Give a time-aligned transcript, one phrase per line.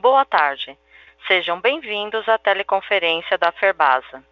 [0.00, 0.78] Boa tarde.
[1.28, 4.24] Sejam bem-vindos à teleconferência da Ferbasa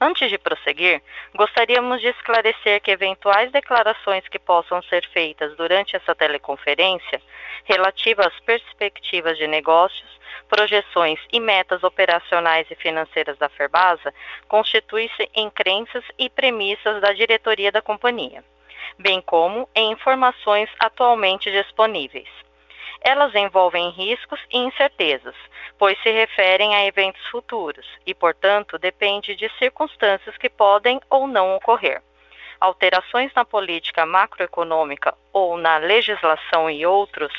[0.00, 1.00] Antes de prosseguir,
[1.34, 7.22] gostaríamos de esclarecer que eventuais declarações que possam ser feitas durante essa teleconferência,
[7.64, 14.12] relativas às perspectivas de negócios, projeções e metas operacionais e financeiras da Ferbasa,
[14.48, 18.44] constituem-se em crenças e premissas da diretoria da companhia,
[18.98, 22.28] bem como em informações atualmente disponíveis
[23.04, 25.36] elas envolvem riscos e incertezas,
[25.78, 31.54] pois se referem a eventos futuros e, portanto, depende de circunstâncias que podem ou não
[31.54, 32.02] ocorrer.
[32.58, 37.30] Alterações na política macroeconômica ou na legislação e outros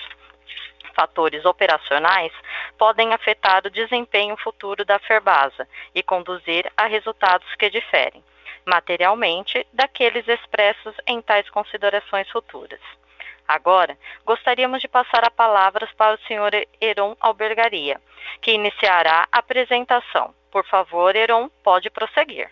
[0.96, 2.32] fatores operacionais
[2.78, 8.24] podem afetar o desempenho futuro da Ferbasa e conduzir a resultados que diferem,
[8.66, 12.80] materialmente, daqueles expressos em tais considerações futuras.
[13.48, 16.52] Agora, gostaríamos de passar a palavra para o senhor
[16.82, 18.02] Heron Albergaria,
[18.42, 20.34] que iniciará a apresentação.
[20.52, 22.50] Por favor, Heron, pode prosseguir.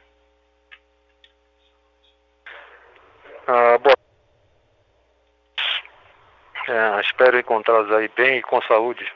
[3.47, 4.02] Ah, bom.
[6.67, 9.11] É, espero encontrá-los aí bem e com saúde.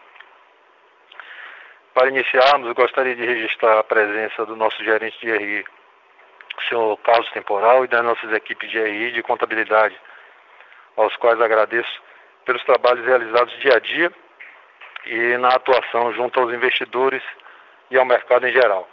[1.93, 5.65] Para iniciarmos, gostaria de registrar a presença do nosso gerente de RI,
[6.57, 9.99] o senhor Carlos Temporal, e das nossas equipes de RI de contabilidade,
[10.97, 12.01] aos quais agradeço
[12.45, 14.11] pelos trabalhos realizados dia a dia
[15.05, 17.23] e na atuação junto aos investidores
[17.89, 18.87] e ao mercado em geral.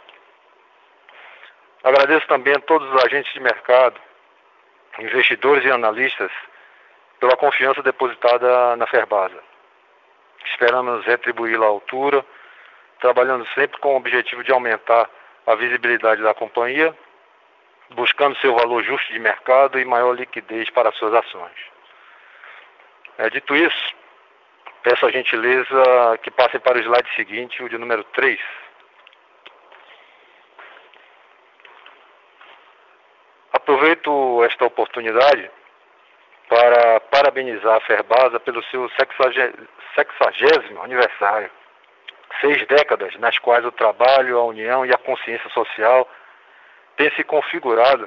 [1.83, 3.99] Agradeço também a todos os agentes de mercado,
[4.97, 6.31] investidores e analistas
[7.19, 9.41] pela confiança depositada na Ferbasa.
[10.45, 12.25] Esperamos retribuí-la à altura,
[12.99, 15.09] trabalhando sempre com o objetivo de aumentar
[15.45, 16.95] a visibilidade da companhia,
[17.91, 21.55] buscando seu valor justo de mercado e maior liquidez para suas ações.
[23.17, 23.95] É, dito isso,
[24.83, 28.39] peço a gentileza que passem para o slide seguinte, o de número 3.
[33.53, 35.49] Aproveito esta oportunidade
[36.49, 38.89] para parabenizar a Ferbasa pelo seu
[39.95, 41.49] sexagésimo aniversário.
[42.41, 46.07] Seis décadas nas quais o trabalho, a união e a consciência social
[46.97, 48.05] têm se configurado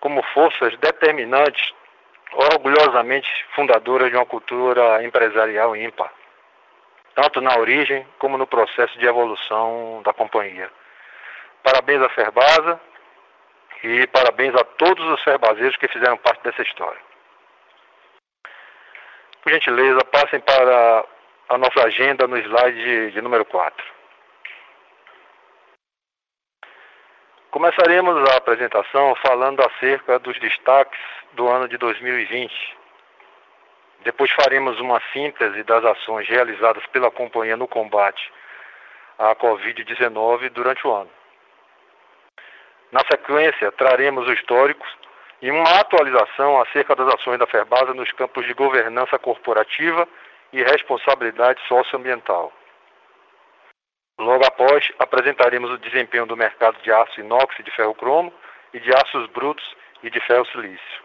[0.00, 1.72] como forças determinantes
[2.32, 6.10] orgulhosamente fundadora de uma cultura empresarial ímpar,
[7.14, 10.70] tanto na origem como no processo de evolução da companhia.
[11.62, 12.80] Parabéns à Ferbasa
[13.84, 17.11] e parabéns a todos os ferbazeiros que fizeram parte dessa história.
[19.42, 21.04] Por gentileza, passem para
[21.48, 23.84] a nossa agenda no slide de, número 4.
[27.50, 31.00] Começaremos a apresentação falando acerca dos destaques
[31.32, 32.54] do ano de 2020.
[34.04, 38.32] Depois faremos uma síntese das ações realizadas pela companhia no combate
[39.18, 41.10] à Covid-19 durante o ano.
[42.92, 44.86] Na sequência, traremos o histórico
[45.42, 50.08] e uma atualização acerca das ações da Ferbasa nos campos de governança corporativa
[50.52, 52.52] e responsabilidade socioambiental.
[54.20, 58.32] Logo após, apresentaremos o desempenho do mercado de aço inox e de ferro cromo
[58.72, 59.64] e de aços brutos
[60.02, 61.02] e de ferro silício.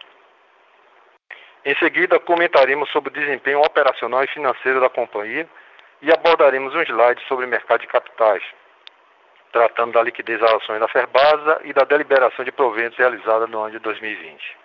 [1.64, 5.48] Em seguida, comentaremos sobre o desempenho operacional e financeiro da companhia
[6.00, 8.42] e abordaremos um slide sobre mercado de capitais,
[9.52, 13.72] tratando da liquidez das ações da Ferbasa e da deliberação de proventos realizada no ano
[13.72, 14.56] de 2020.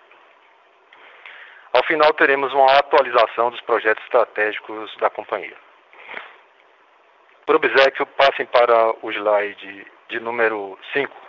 [1.72, 5.56] Ao final, teremos uma atualização dos projetos estratégicos da companhia.
[7.44, 11.24] Por obséquio, passem para o slide de número 5.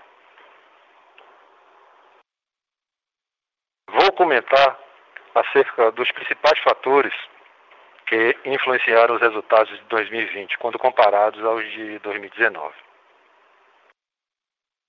[4.15, 4.79] comentar
[5.35, 7.13] acerca dos principais fatores
[8.07, 12.73] que influenciaram os resultados de 2020 quando comparados aos de 2019.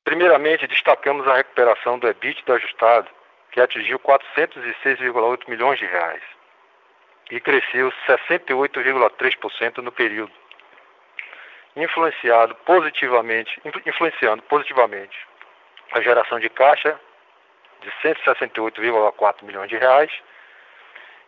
[0.06, 3.08] Primeiramente, destacamos a recuperação do EBITDA ajustado,
[3.50, 6.23] que atingiu 406,8 milhões de reais
[7.29, 10.31] e cresceu 68,3% no período,
[11.75, 15.19] influenciado positivamente, influenciando positivamente
[15.91, 17.00] a geração de caixa
[17.81, 20.12] de 168,4 milhões de reais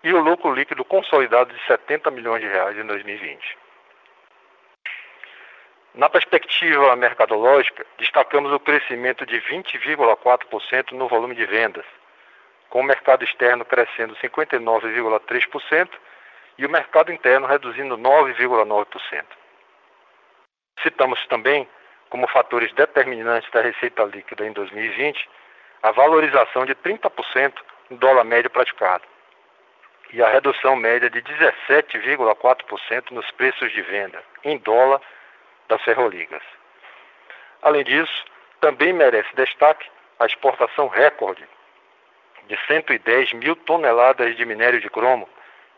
[0.04, 3.58] e o lucro líquido consolidado de 70 milhões de reais em 2020.
[5.94, 11.84] Na perspectiva mercadológica, destacamos o crescimento de 20,4% no volume de vendas,
[12.68, 15.90] com o mercado externo crescendo 59,3%
[16.58, 19.24] e o mercado interno reduzindo 9,9%.
[20.82, 21.68] Citamos também
[22.10, 25.28] como fatores determinantes da receita líquida em 2020
[25.82, 27.54] a valorização de 30%
[27.90, 29.04] no dólar médio praticado
[30.12, 35.00] e a redução média de 17,4% nos preços de venda em dólar
[35.68, 36.42] das ferroligas.
[37.62, 38.24] Além disso,
[38.60, 39.88] também merece destaque
[40.18, 41.46] a exportação recorde
[42.46, 45.28] de 110 mil toneladas de minério de cromo,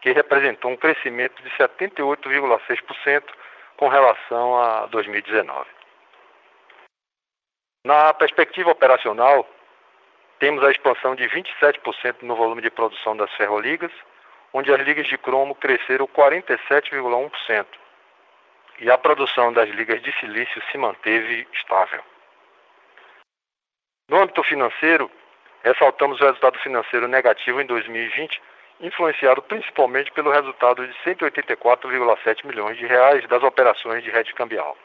[0.01, 3.23] que representou um crescimento de 78,6%
[3.77, 5.69] com relação a 2019.
[7.85, 9.47] Na perspectiva operacional,
[10.39, 13.93] temos a expansão de 27% no volume de produção das ferroligas,
[14.53, 17.67] onde as ligas de cromo cresceram 47,1%
[18.81, 22.03] e a produção das ligas de silício se manteve estável.
[24.09, 25.11] No âmbito financeiro,
[25.63, 28.41] ressaltamos o resultado financeiro negativo em 2020,
[28.81, 34.77] influenciado principalmente pelo resultado de 184,7 milhões de reais das operações de rede cambial.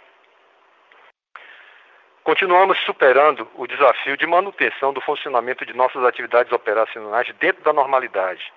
[2.24, 8.52] Continuamos superando o desafio de manutenção do funcionamento de nossas atividades operacionais dentro da normalidade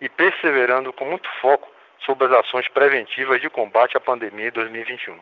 [0.00, 1.73] e perseverando com muito foco
[2.04, 5.18] sobre as ações preventivas de combate à pandemia em 2021.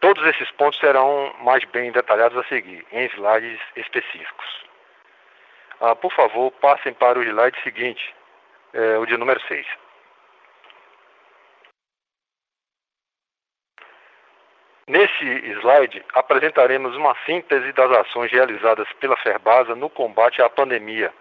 [0.00, 4.64] Todos esses pontos serão mais bem detalhados a seguir, em slides específicos.
[5.80, 8.14] Ah, por favor, passem para o slide seguinte,
[8.72, 9.66] é, o de número 6.
[14.88, 15.24] Nesse
[15.60, 21.12] slide, apresentaremos uma síntese das ações realizadas pela Ferbasa no combate à pandemia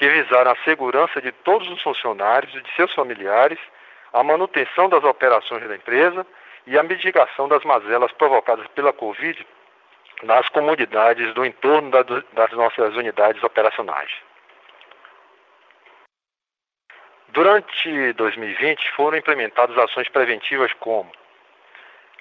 [0.00, 3.58] que visaram a segurança de todos os funcionários e de seus familiares,
[4.14, 6.26] a manutenção das operações da empresa
[6.66, 9.46] e a mitigação das mazelas provocadas pela Covid
[10.22, 14.10] nas comunidades do entorno das nossas unidades operacionais.
[17.28, 21.12] Durante 2020 foram implementadas ações preventivas como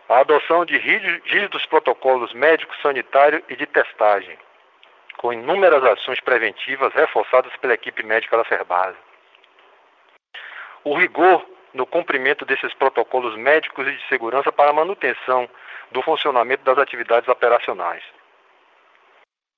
[0.09, 4.37] a adoção de rígidos protocolos médicos, sanitário e de testagem,
[5.19, 8.95] com inúmeras ações preventivas reforçadas pela equipe médica da Ferbasa.
[10.81, 15.49] O rigor no cumprimento desses protocolos médicos e de segurança para a manutenção
[15.91, 18.01] do funcionamento das atividades operacionais.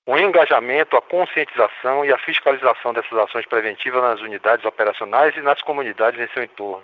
[0.08, 5.62] O engajamento, a conscientização e a fiscalização dessas ações preventivas nas unidades operacionais e nas
[5.62, 6.84] comunidades em seu entorno.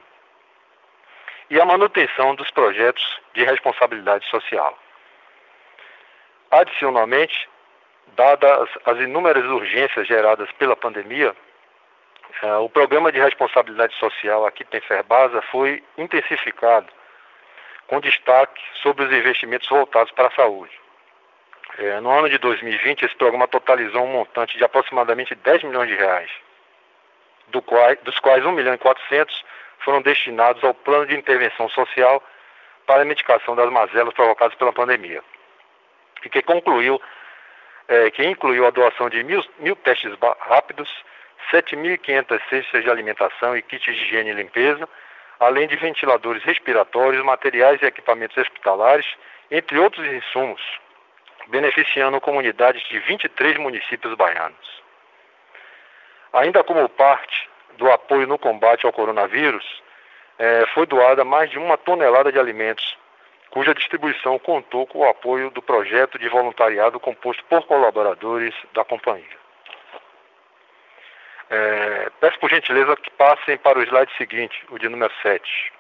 [1.50, 4.78] E a manutenção dos projetos de responsabilidade social.
[6.52, 7.50] Adicionalmente,
[8.16, 11.36] Dadas as inúmeras urgências geradas pela pandemia,
[12.42, 16.88] eh, o programa de responsabilidade social aqui tem Ferbasa foi intensificado,
[17.88, 20.78] com destaque sobre os investimentos voltados para a saúde.
[21.78, 25.96] Eh, no ano de 2020, esse programa totalizou um montante de aproximadamente 10 milhões de
[25.96, 26.32] reais,
[27.50, 29.44] do qual, dos quais 1 milhão e 400
[29.80, 32.22] foram destinados ao plano de intervenção social
[32.86, 35.22] para a mitigação das mazelas provocadas pela pandemia,
[36.24, 37.02] e que concluiu
[37.88, 40.90] é, que incluiu a doação de mil, mil testes rápidos,
[41.52, 44.88] 7.500 cestas de alimentação e kits de higiene e limpeza,
[45.40, 49.06] além de ventiladores respiratórios, materiais e equipamentos hospitalares,
[49.50, 50.62] entre outros insumos,
[51.48, 54.84] beneficiando comunidades de 23 municípios baianos.
[56.34, 59.82] Ainda como parte do apoio no combate ao coronavírus,
[60.38, 62.98] é, foi doada mais de uma tonelada de alimentos
[63.50, 69.38] cuja distribuição contou com o apoio do projeto de voluntariado composto por colaboradores da companhia.
[71.50, 75.74] É, peço por gentileza que passem para o slide seguinte, o de número 7.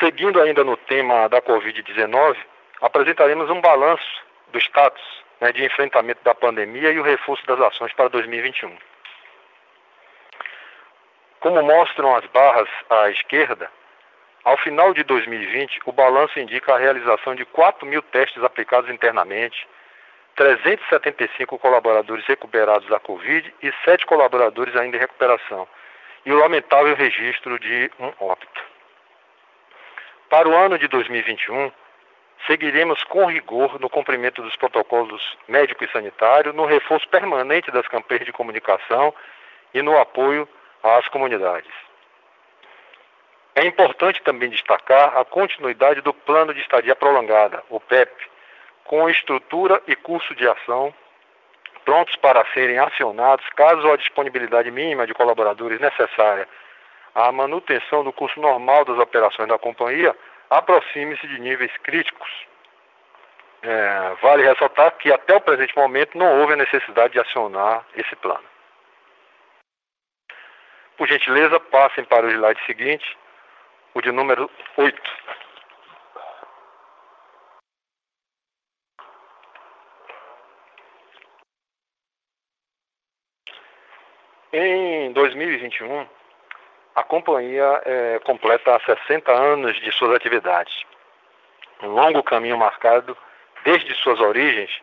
[0.00, 2.36] Seguindo ainda no tema da Covid-19,
[2.80, 5.02] apresentaremos um balanço do status
[5.40, 8.76] né, de enfrentamento da pandemia e o reforço das ações para 2021.
[11.40, 13.70] Como mostram as barras à esquerda,
[14.44, 19.68] Ao final de 2020, o balanço indica a realização de 4 mil testes aplicados internamente,
[20.36, 25.68] 375 colaboradores recuperados da Covid e 7 colaboradores ainda em recuperação,
[26.24, 28.62] e o lamentável registro de um óbito.
[30.30, 31.70] Para o ano de 2021,
[32.46, 38.24] seguiremos com rigor no cumprimento dos protocolos médico e sanitário, no reforço permanente das campanhas
[38.24, 39.12] de comunicação
[39.74, 40.48] e no apoio
[40.82, 41.70] às comunidades.
[43.54, 48.12] É importante também destacar a continuidade do Plano de Estadia Prolongada, o PEP,
[48.84, 50.94] com estrutura e curso de ação
[51.84, 56.46] prontos para serem acionados caso a disponibilidade mínima de colaboradores necessária
[57.14, 60.14] à manutenção do curso normal das operações da companhia
[60.50, 62.28] aproxime-se de níveis críticos.
[63.62, 68.14] É, vale ressaltar que até o presente momento não houve a necessidade de acionar esse
[68.16, 68.44] plano.
[70.98, 73.16] Por gentileza, passem para o slide seguinte
[73.94, 75.00] o de número 8.
[84.52, 86.08] Em 2021,
[86.96, 90.84] a companhia é, completa 60 anos de suas atividades.
[91.80, 93.16] Um longo caminho marcado
[93.64, 94.82] desde suas origens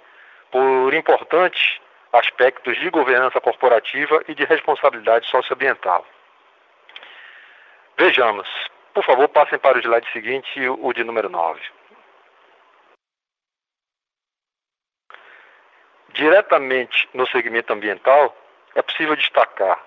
[0.50, 1.82] por importantes
[2.16, 6.06] aspectos de governança corporativa e de responsabilidade socioambiental.
[7.98, 8.48] Vejamos,
[8.94, 11.62] por favor, passem para o slide seguinte, o de número 9.
[16.10, 18.36] Diretamente no segmento ambiental,
[18.74, 19.82] é possível destacar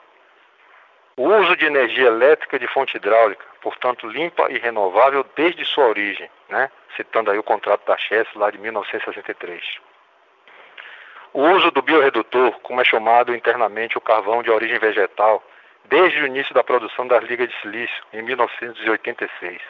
[1.18, 6.30] o uso de energia elétrica de fonte hidráulica, portanto limpa e renovável desde sua origem,
[6.48, 6.70] né?
[6.94, 9.87] citando aí o contrato da Chess lá de 1963.
[11.38, 15.40] O uso do biorredutor, como é chamado internamente o carvão de origem vegetal,
[15.84, 19.62] desde o início da produção das ligas de silício, em 1986.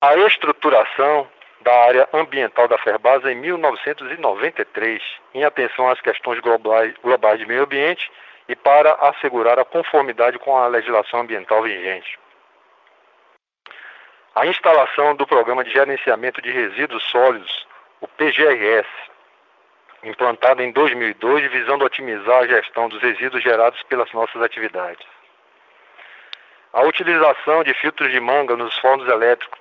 [0.00, 1.28] A estruturação
[1.60, 5.02] da área ambiental da Ferbasa em 1993,
[5.34, 8.10] em atenção às questões globais, globais de meio ambiente
[8.48, 12.18] e para assegurar a conformidade com a legislação ambiental vigente.
[14.34, 17.66] A instalação do Programa de Gerenciamento de Resíduos Sólidos,
[18.00, 18.88] o PGRS,
[20.02, 25.06] implantado em 2002, visando otimizar a gestão dos resíduos gerados pelas nossas atividades.
[26.72, 29.58] A utilização de filtros de manga nos fornos elétricos,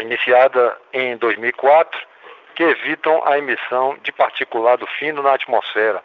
[0.00, 2.00] iniciada em 2004,
[2.54, 6.02] que evitam a emissão de particulado fino na atmosfera,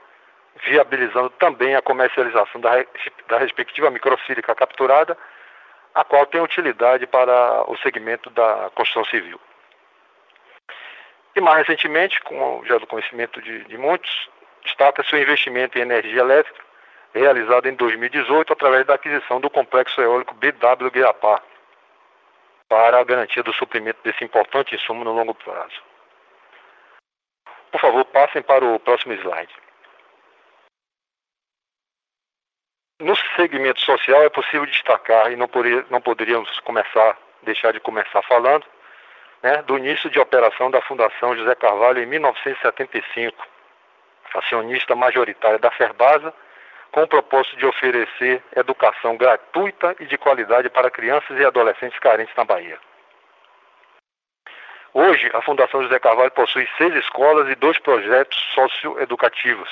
[0.63, 2.86] viabilizando também a comercialização da,
[3.27, 5.17] da respectiva microfílica capturada,
[5.93, 9.39] a qual tem utilidade para o segmento da construção civil.
[11.36, 14.30] E mais recentemente, com já do conhecimento de, de muitos,
[14.63, 16.65] destaca-se o investimento em energia elétrica
[17.15, 21.42] realizado em 2018 através da aquisição do complexo eólico BW Guiapá,
[22.68, 25.82] para a garantia do suprimento desse importante insumo no longo prazo.
[27.72, 29.54] Por favor, passem para o próximo slide.
[33.00, 38.65] No segmento social é possível destacar, e não, poderíamos começar, deixar de começar falando,
[39.42, 43.46] né, do início de operação da Fundação José Carvalho em 1975,
[44.34, 46.34] acionista majoritária da Ferbasa,
[46.92, 52.34] com o propósito de oferecer educação gratuita e de qualidade para crianças e adolescentes carentes
[52.36, 52.77] na Bahia.
[54.94, 59.70] Hoje, a Fundação José Carvalho possui seis escolas e dois projetos socioeducativos,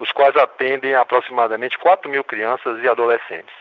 [0.00, 3.54] os quais atendem aproximadamente 4 mil crianças e adolescentes.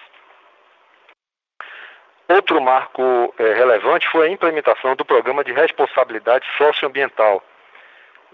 [2.27, 7.43] Outro marco é, relevante foi a implementação do Programa de Responsabilidade Socioambiental,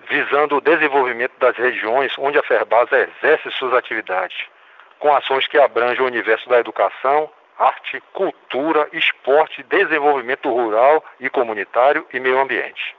[0.09, 4.37] visando o desenvolvimento das regiões onde a Ferbasa exerce suas atividades,
[4.99, 12.05] com ações que abrangem o universo da educação, arte, cultura, esporte, desenvolvimento rural e comunitário
[12.13, 12.95] e meio ambiente.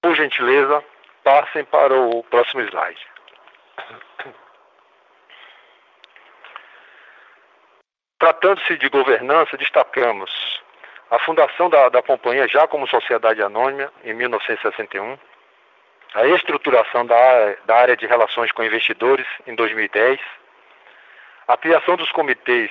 [0.00, 0.82] Por gentileza,
[1.22, 3.06] passem para o próximo slide.
[8.22, 10.62] Tratando-se de governança, destacamos
[11.10, 15.18] a fundação da, da companhia já como sociedade anônima em 1961,
[16.14, 17.16] a estruturação da,
[17.66, 20.20] da área de relações com investidores em 2010,
[21.48, 22.70] a criação dos comitês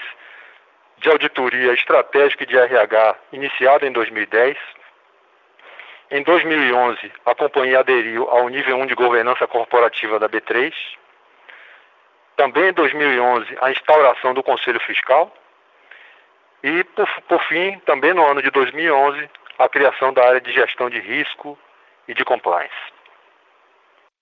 [1.00, 4.58] de auditoria estratégica e de RH iniciada em 2010.
[6.12, 10.74] Em 2011, a companhia aderiu ao nível 1 de governança corporativa da B3.
[12.38, 15.30] Também em 2011, a instauração do Conselho Fiscal.
[16.64, 20.90] E, por, por fim, também no ano de 2011, a criação da área de gestão
[20.90, 21.58] de risco
[22.08, 22.76] e de compliance.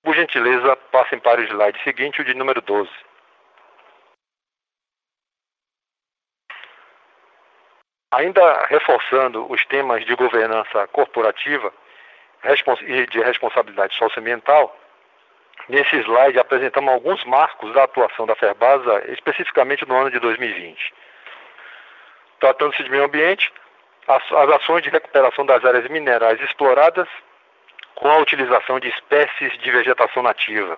[0.04, 2.90] Por gentileza, passem para o slide seguinte, o de número 12.
[8.12, 11.72] Ainda reforçando os temas de governança corporativa
[12.82, 14.76] e de responsabilidade socioambiental,
[15.68, 20.94] nesse slide apresentamos alguns marcos da atuação da Ferbasa, especificamente no ano de 2020.
[22.40, 23.52] Tratando-se de meio ambiente,
[24.08, 27.08] as, as ações de recuperação das áreas minerais exploradas
[27.96, 30.78] com a utilização de espécies de vegetação nativa,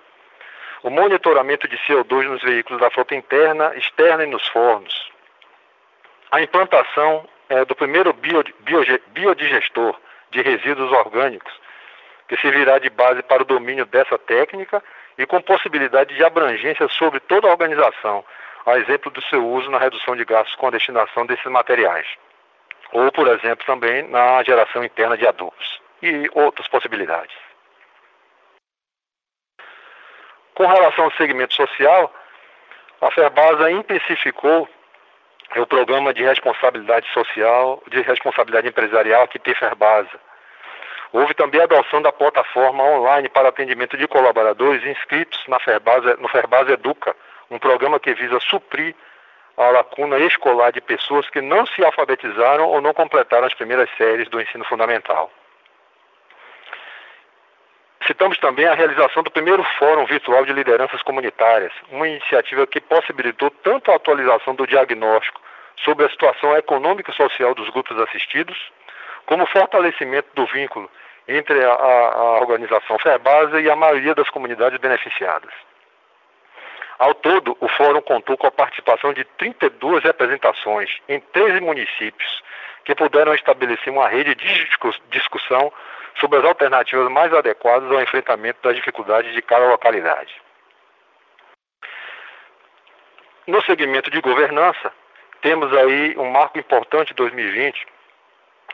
[0.82, 5.10] o monitoramento de CO2 nos veículos da frota interna, externa e nos fornos,
[6.30, 9.94] a implantação é, do primeiro bio, bio, biodigestor
[10.30, 11.52] de resíduos orgânicos,
[12.26, 14.82] que servirá de base para o domínio dessa técnica
[15.18, 18.24] e com possibilidade de abrangência sobre toda a organização,
[18.66, 22.06] a exemplo do seu uso na redução de gastos com a destinação desses materiais,
[22.92, 27.34] ou, por exemplo, também na geração interna de adubos e outras possibilidades.
[30.54, 32.12] Com relação ao segmento social,
[33.00, 34.68] a Ferbasa intensificou
[35.56, 40.20] o programa de responsabilidade social, de responsabilidade empresarial aqui tem Ferbasa.
[41.12, 46.28] Houve também a adoção da plataforma online para atendimento de colaboradores inscritos na Ferbasa, no
[46.28, 47.14] Ferbasa Educa,
[47.52, 48.94] um programa que visa suprir
[49.56, 54.28] a lacuna escolar de pessoas que não se alfabetizaram ou não completaram as primeiras séries
[54.28, 55.30] do ensino fundamental.
[58.06, 63.50] Citamos também a realização do primeiro Fórum Virtual de Lideranças Comunitárias, uma iniciativa que possibilitou
[63.62, 65.40] tanto a atualização do diagnóstico
[65.84, 68.58] sobre a situação econômica e social dos grupos assistidos,
[69.26, 70.90] como o fortalecimento do vínculo
[71.28, 75.52] entre a, a organização Ferbasa e a maioria das comunidades beneficiadas.
[76.98, 82.42] Ao todo, o fórum contou com a participação de 32 representações em 13 municípios,
[82.84, 84.68] que puderam estabelecer uma rede de
[85.10, 85.72] discussão
[86.18, 90.34] sobre as alternativas mais adequadas ao enfrentamento das dificuldades de cada localidade.
[93.46, 94.92] No segmento de governança,
[95.40, 97.86] temos aí um marco importante de 2020,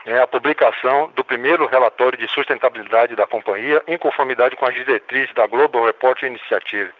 [0.05, 5.33] é a publicação do primeiro relatório de sustentabilidade da companhia em conformidade com as diretrizes
[5.33, 6.91] da Global Reporting Initiative,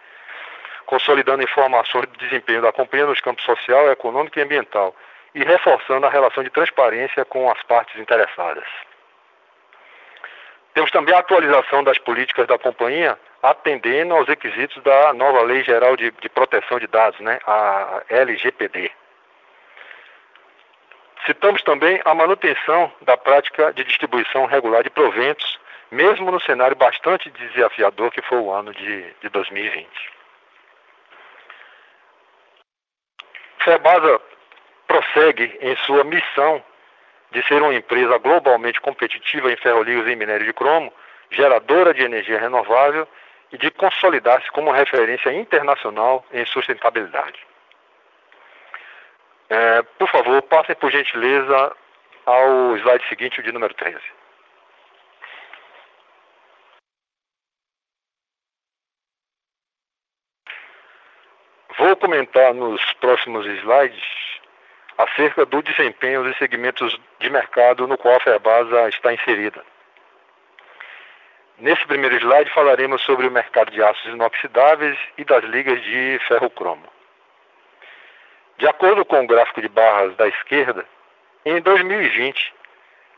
[0.86, 4.94] consolidando informações do desempenho da companhia nos campos social, econômico e ambiental
[5.34, 8.64] e reforçando a relação de transparência com as partes interessadas.
[10.74, 15.96] Temos também a atualização das políticas da companhia, atendendo aos requisitos da nova Lei Geral
[15.96, 18.90] de, de Proteção de Dados, né, a LGPD.
[21.26, 25.58] Citamos também a manutenção da prática de distribuição regular de proventos,
[25.90, 30.19] mesmo no cenário bastante desafiador que foi o ano de, de 2020.
[33.62, 34.20] Febasa
[34.86, 36.62] prossegue em sua missão
[37.30, 40.92] de ser uma empresa globalmente competitiva em ferrolios e minério de cromo,
[41.30, 43.06] geradora de energia renovável
[43.52, 47.38] e de consolidar-se como referência internacional em sustentabilidade.
[49.48, 51.72] É, por favor, passem por gentileza
[52.24, 53.98] ao slide seguinte, o de número 13.
[61.78, 64.02] Vou comentar nos próximos slides
[64.96, 69.62] acerca do desempenho dos segmentos de mercado no qual a Ferbasa está inserida.
[71.58, 76.88] Nesse primeiro slide falaremos sobre o mercado de aços inoxidáveis e das ligas de ferro-cromo.
[78.56, 80.86] De acordo com o gráfico de barras da esquerda,
[81.44, 82.54] em 2020,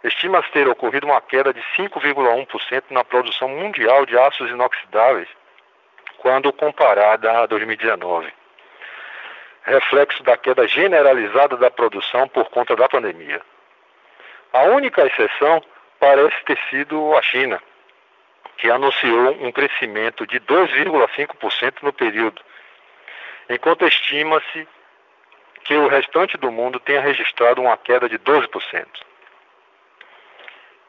[0.05, 5.29] estima-se ter ocorrido uma queda de 5,1% na produção mundial de aços inoxidáveis,
[6.19, 8.42] quando comparada a 2019
[9.65, 13.41] reflexo da queda generalizada da produção por conta da pandemia.
[14.53, 15.63] A única exceção
[15.99, 17.63] parece ter sido a China,
[18.59, 22.43] que anunciou um crescimento de 2,5% no período,
[23.49, 24.67] enquanto estima-se
[25.65, 28.87] que o restante do mundo tenha registrado uma queda de 12%.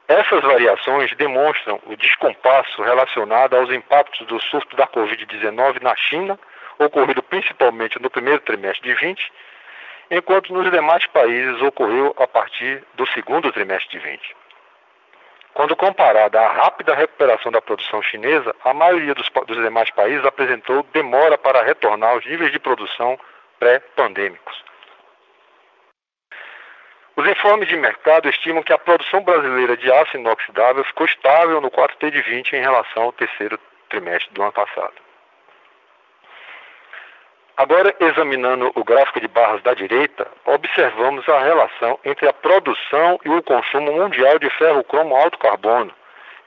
[0.07, 6.37] Essas variações demonstram o descompasso relacionado aos impactos do surto da Covid-19 na China
[6.79, 9.31] ocorrido principalmente no primeiro trimestre de 20,
[10.11, 14.35] enquanto nos demais países ocorreu a partir do segundo trimestre de 20.
[15.53, 20.83] Quando comparada à rápida recuperação da produção chinesa, a maioria dos, dos demais países apresentou
[20.91, 23.19] demora para retornar aos níveis de produção
[23.59, 24.63] pré-pandêmicos.
[27.15, 31.69] Os informes de mercado estimam que a produção brasileira de aço inoxidável ficou estável no
[31.69, 34.93] 4T de 20 em relação ao terceiro trimestre do ano passado.
[37.55, 43.29] Agora, examinando o gráfico de barras da direita, observamos a relação entre a produção e
[43.29, 45.93] o consumo mundial de ferro-cromo alto carbono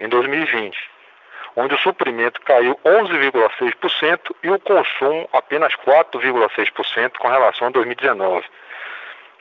[0.01, 0.77] em 2020,
[1.55, 8.45] onde o suprimento caiu 11,6% e o consumo apenas 4,6% com relação a 2019.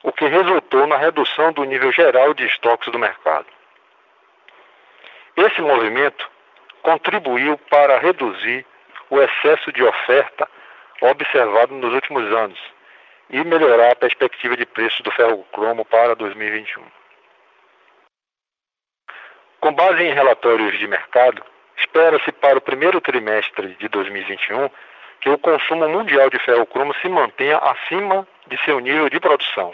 [0.04, 3.47] o que resultou na redução do nível geral de estoques do mercado.
[5.36, 6.30] Esse movimento
[6.84, 8.63] contribuiu para reduzir
[9.10, 10.47] o excesso de oferta
[11.01, 12.60] observado nos últimos anos
[13.29, 16.84] e melhorar a perspectiva de preço do ferro-cromo para 2021.
[19.60, 21.43] Com base em relatórios de mercado,
[21.77, 24.69] espera-se para o primeiro trimestre de 2021
[25.21, 29.73] que o consumo mundial de ferro-cromo se mantenha acima de seu nível de produção,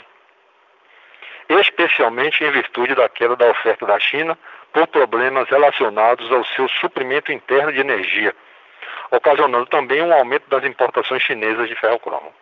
[1.50, 4.38] especialmente em virtude da queda da oferta da China
[4.72, 8.34] por problemas relacionados ao seu suprimento interno de energia,
[9.12, 12.34] ocasionando também um aumento das importações chinesas de ferro-cromo.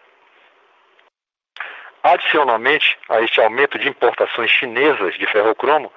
[2.04, 5.92] Adicionalmente a este aumento de importações chinesas de ferro-cromo,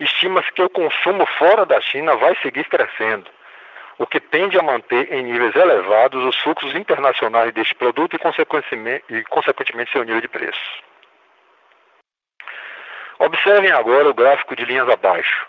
[0.00, 3.30] estima-se que o consumo fora da China vai seguir crescendo,
[3.98, 9.04] o que tende a manter em níveis elevados os fluxos internacionais deste produto e, consequentemente,
[9.08, 10.82] e, consequentemente seu nível de preço.
[13.18, 15.46] Observem agora o gráfico de linhas abaixo.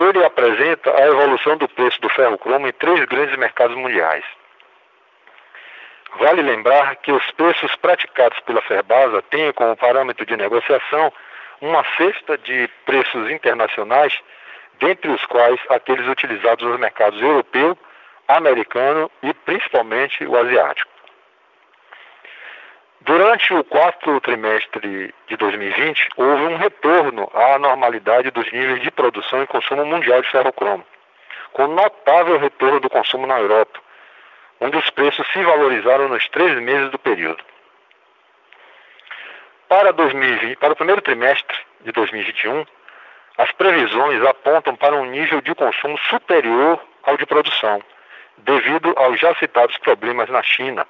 [0.00, 4.24] Ele apresenta a evolução do preço do ferro-cromo em três grandes mercados mundiais.
[6.18, 11.12] Vale lembrar que os preços praticados pela Ferbasa têm como parâmetro de negociação
[11.60, 14.18] uma cesta de preços internacionais
[14.80, 17.76] dentre os quais aqueles utilizados nos mercados europeu,
[18.28, 20.97] americano e principalmente o asiático.
[23.08, 29.42] Durante o quarto trimestre de 2020, houve um retorno à normalidade dos níveis de produção
[29.42, 30.84] e consumo mundial de ferro-cromo,
[31.54, 33.80] com notável retorno do consumo na Europa,
[34.60, 37.42] onde os preços se valorizaram nos três meses do período.
[39.70, 42.66] Para, 2020, para o primeiro trimestre de 2021,
[43.38, 47.82] as previsões apontam para um nível de consumo superior ao de produção,
[48.36, 50.86] devido aos já citados problemas na China,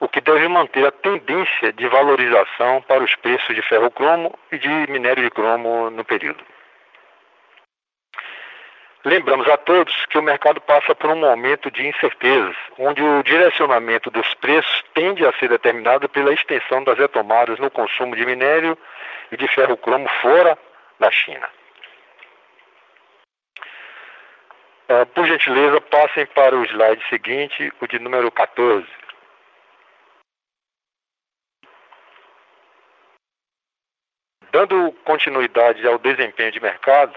[0.00, 4.68] o que deve manter a tendência de valorização para os preços de ferro-cromo e de
[4.90, 6.44] minério de cromo no período.
[9.04, 14.10] Lembramos a todos que o mercado passa por um momento de incertezas, onde o direcionamento
[14.10, 18.76] dos preços tende a ser determinado pela extensão das retomadas no consumo de minério
[19.30, 20.58] e de ferro-cromo fora
[20.98, 21.48] da China.
[24.88, 28.86] Uh, por gentileza, passem para o slide seguinte, o de número 14.
[34.56, 37.14] Dando continuidade ao desempenho de mercado,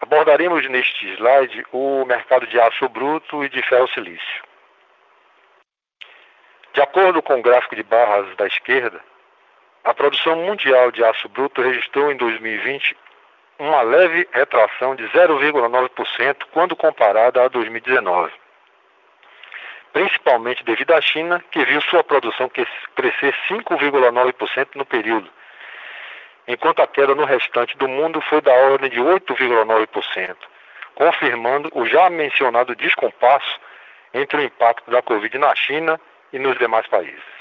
[0.00, 4.42] abordaremos neste slide o mercado de aço bruto e de ferro silício.
[6.72, 8.98] De acordo com o gráfico de barras da esquerda,
[9.84, 12.96] a produção mundial de aço bruto registrou em 2020
[13.58, 18.32] uma leve retração de 0,9% quando comparada a 2019.
[19.92, 25.30] Principalmente devido à China, que viu sua produção crescer 5,9% no período,
[26.46, 30.36] enquanto a queda no restante do mundo foi da ordem de 8,9%,
[30.94, 33.60] confirmando o já mencionado descompasso
[34.12, 36.00] entre o impacto da Covid na China
[36.32, 37.32] e nos demais países.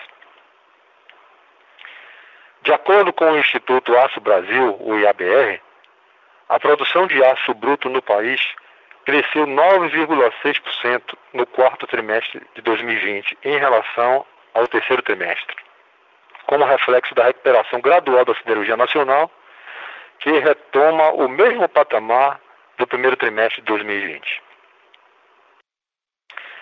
[2.64, 5.60] De acordo com o Instituto Aço Brasil, o IABR,
[6.48, 8.40] a produção de aço bruto no país
[9.06, 15.56] cresceu 9,6% no quarto trimestre de 2020 em relação ao terceiro trimestre,
[16.48, 19.32] como reflexo da recuperação gradual da siderurgia nacional,
[20.20, 22.40] que retoma o mesmo patamar
[22.78, 24.42] do primeiro trimestre de 2020.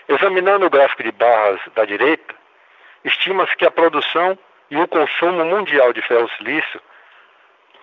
[0.08, 2.34] Examinando o gráfico de barras da direita,
[3.04, 4.38] estima-se que a produção
[4.72, 6.82] e o consumo mundial de ferro silício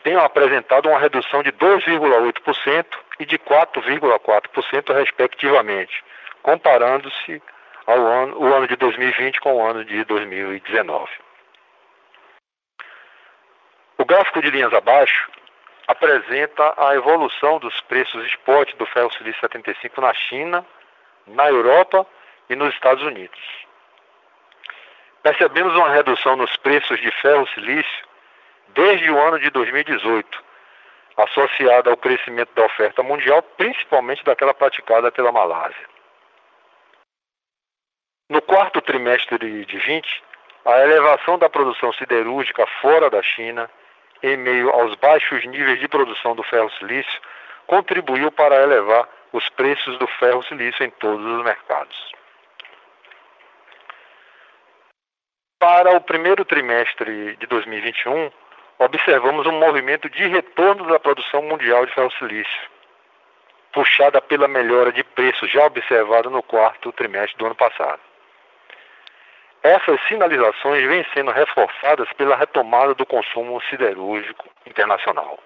[0.03, 2.87] tenham apresentado uma redução de 2,8%
[3.19, 6.05] e de 4,4%, respectivamente,
[6.43, 7.43] comparando-se
[7.87, 11.11] ao ano, o ano de 2020 com o ano de 2019.
[14.07, 15.29] Gráfico de linhas abaixo
[15.89, 20.65] apresenta a evolução dos preços spot do ferro silício 75 na China,
[21.27, 22.07] na Europa
[22.49, 23.41] e nos Estados Unidos.
[25.25, 28.07] Percebemos uma redução nos preços de ferro silício
[28.69, 30.45] desde o ano de 2018,
[31.17, 35.89] associada ao crescimento da oferta mundial, principalmente daquela praticada pela Malásia.
[38.31, 40.23] No quarto trimestre de 20,
[40.65, 43.69] a elevação da produção siderúrgica fora da China,
[44.23, 47.21] em meio aos baixos níveis de produção do ferro silício,
[47.67, 52.13] contribuiu para elevar os preços do ferro silício em todos os mercados.
[55.59, 58.31] Para o primeiro trimestre de 2021,
[58.79, 62.71] observamos um movimento de retorno da produção mundial de ferro-silício,
[63.73, 68.01] puxada pela melhora de preço já observada no quarto trimestre do ano passado.
[69.67, 75.41] Essas sinalizações vêm sendo reforçadas pela retomada do consumo siderúrgico internacional.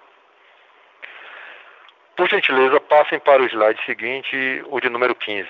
[2.15, 5.49] Por gentileza, passem para o slide seguinte, o de número 15.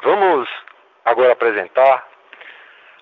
[0.00, 0.48] Vamos
[1.04, 2.09] agora apresentar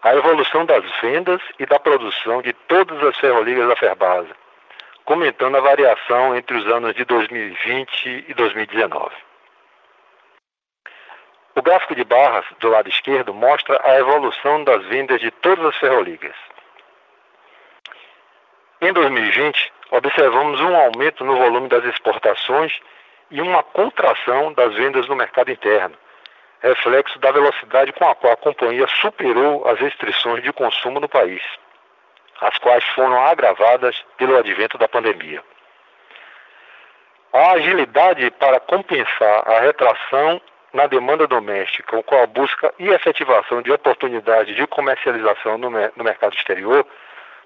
[0.08, 4.34] a evolução das vendas e da produção de todas as ferroligas da Ferbasa,
[5.04, 9.14] comentando a variação entre os anos de 2020 e 2019.
[11.54, 15.76] O gráfico de barras do lado esquerdo mostra a evolução das vendas de todas as
[15.76, 16.36] ferroligas.
[18.80, 22.80] Em 2020, observamos um aumento no volume das exportações
[23.30, 25.94] e uma contração das vendas no mercado interno,
[26.60, 31.42] reflexo da velocidade com a qual a companhia superou as restrições de consumo no país,
[32.40, 35.42] as quais foram agravadas pelo advento da pandemia.
[37.32, 40.40] A agilidade para compensar a retração
[40.72, 46.34] na demanda doméstica, com a busca e efetivação de oportunidades de comercialização no, no mercado
[46.34, 46.86] exterior,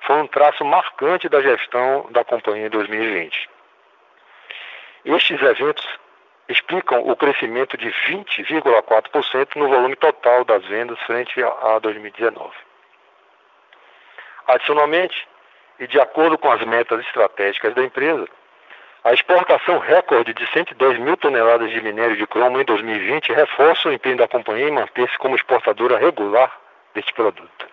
[0.02, 3.48] foi um traço marcante da gestão da companhia em 2020.
[5.04, 5.86] Estes eventos
[6.52, 12.52] explicam o crescimento de 20,4% no volume total das vendas frente a 2019.
[14.46, 15.26] Adicionalmente,
[15.78, 18.28] e de acordo com as metas estratégicas da empresa,
[19.04, 23.92] a exportação recorde de 110 mil toneladas de minério de cromo em 2020 reforça o
[23.92, 26.56] empenho da companhia em manter-se como exportadora regular
[26.94, 27.72] deste produto.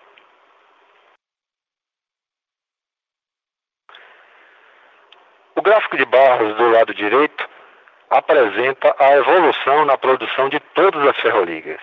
[5.56, 7.49] O gráfico de barras do lado direito
[8.10, 11.80] apresenta a evolução na produção de todas as ferroligas.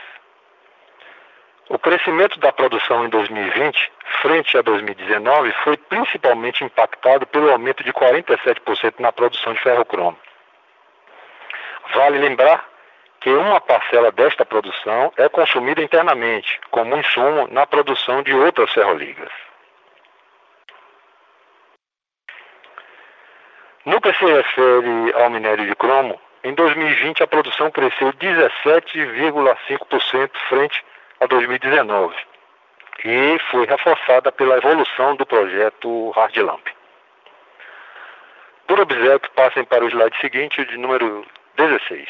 [1.68, 7.92] O crescimento da produção em 2020, frente a 2019, foi principalmente impactado pelo aumento de
[7.92, 10.16] 47% na produção de ferro-cromo.
[11.92, 12.64] Vale lembrar
[13.20, 19.32] que uma parcela desta produção é consumida internamente, como insumo na produção de outras ferroligas.
[23.86, 30.84] No que se refere ao minério de cromo, em 2020 a produção cresceu 17,5% frente
[31.20, 32.16] a 2019
[33.04, 36.66] e foi reforçada pela evolução do projeto Hard Lamp.
[38.66, 41.24] Por obséquio, passem para o slide seguinte, de número
[41.56, 42.08] 16.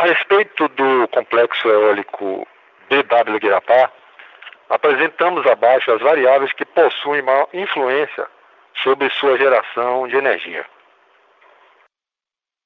[0.00, 2.48] A respeito do complexo eólico
[2.88, 3.92] BW Guirapá,
[4.70, 8.26] apresentamos abaixo as variáveis que possuem maior influência
[8.82, 10.64] sobre sua geração de energia.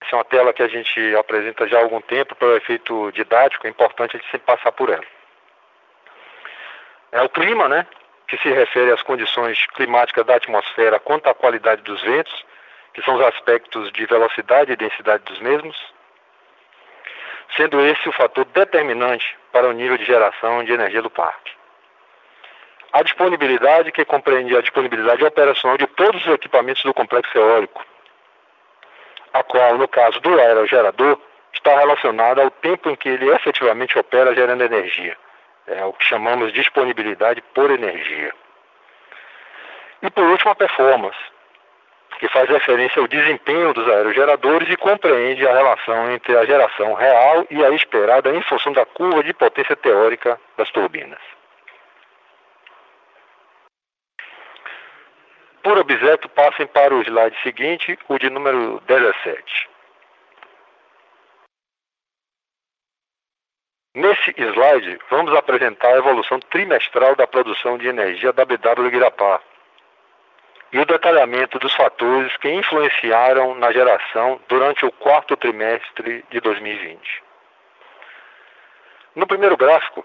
[0.00, 3.10] Essa é uma tela que a gente apresenta já há algum tempo para o efeito
[3.10, 5.04] didático, é importante a gente sempre passar por ela.
[7.10, 7.84] É o clima, né,
[8.28, 12.46] que se refere às condições climáticas da atmosfera quanto à qualidade dos ventos,
[12.92, 15.94] que são os aspectos de velocidade e densidade dos mesmos,
[17.56, 21.52] sendo esse o fator determinante para o nível de geração de energia do parque.
[22.92, 27.84] A disponibilidade, que compreende a disponibilidade operacional de todos os equipamentos do complexo eólico,
[29.32, 31.18] a qual, no caso do aerogerador,
[31.52, 35.16] está relacionada ao tempo em que ele efetivamente opera gerando energia.
[35.66, 38.32] É o que chamamos de disponibilidade por energia.
[40.02, 41.18] E por último, a performance,
[42.18, 47.46] que faz referência ao desempenho dos aerogeradores e compreende a relação entre a geração real
[47.50, 51.20] e a esperada em função da curva de potência teórica das turbinas.
[55.62, 59.68] Por objeto, passem para o slide seguinte, o de número 17.
[63.94, 69.40] Nesse slide, vamos apresentar a evolução trimestral da produção de energia da BW Guirapá,
[70.74, 77.22] e o detalhamento dos fatores que influenciaram na geração durante o quarto trimestre de 2020.
[79.14, 80.04] No primeiro gráfico,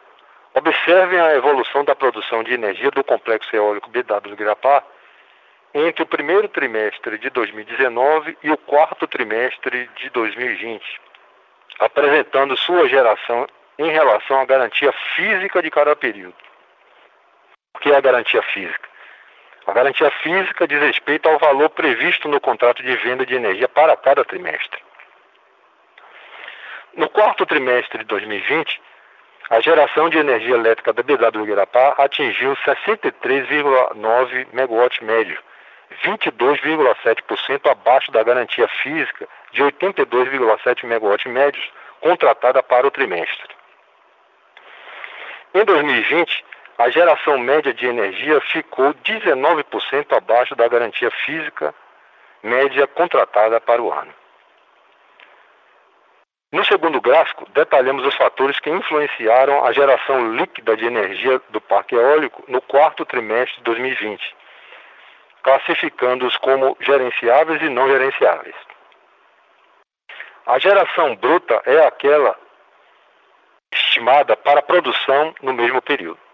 [0.53, 4.83] observem a evolução da produção de energia do complexo eólico BW Grapá
[5.73, 10.83] entre o primeiro trimestre de 2019 e o quarto trimestre de 2020,
[11.79, 13.47] apresentando sua geração
[13.79, 16.35] em relação à garantia física de cada período.
[17.75, 18.98] O que é a garantia física?
[19.69, 23.95] A garantia física diz respeito ao valor previsto no contrato de venda de energia para
[23.95, 24.81] cada trimestre.
[26.95, 28.81] No quarto trimestre de 2020,
[29.51, 35.37] a geração de energia elétrica da BW Guirapá atingiu 63,9 MW médio,
[36.03, 43.53] 22,7% abaixo da garantia física de 82,7 MW médios contratada para o trimestre.
[45.53, 46.43] Em 2020,
[46.79, 51.75] a geração média de energia ficou 19% abaixo da garantia física
[52.41, 54.13] média contratada para o ano.
[56.53, 61.95] No segundo gráfico, detalhamos os fatores que influenciaram a geração líquida de energia do parque
[61.95, 64.35] eólico no quarto trimestre de 2020,
[65.43, 68.55] classificando-os como gerenciáveis e não gerenciáveis.
[70.45, 72.39] A geração bruta é aquela
[73.69, 76.28] estimada para a produção no mesmo período.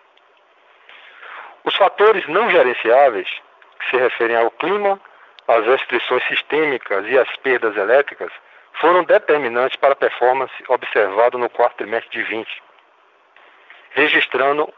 [1.66, 3.28] Os fatores não gerenciáveis,
[3.80, 5.02] que se referem ao clima,
[5.48, 8.32] às restrições sistêmicas e às perdas elétricas,
[8.80, 12.64] foram determinantes para a performance observada no quarto trimestre de 20,
[13.92, 14.72] registrando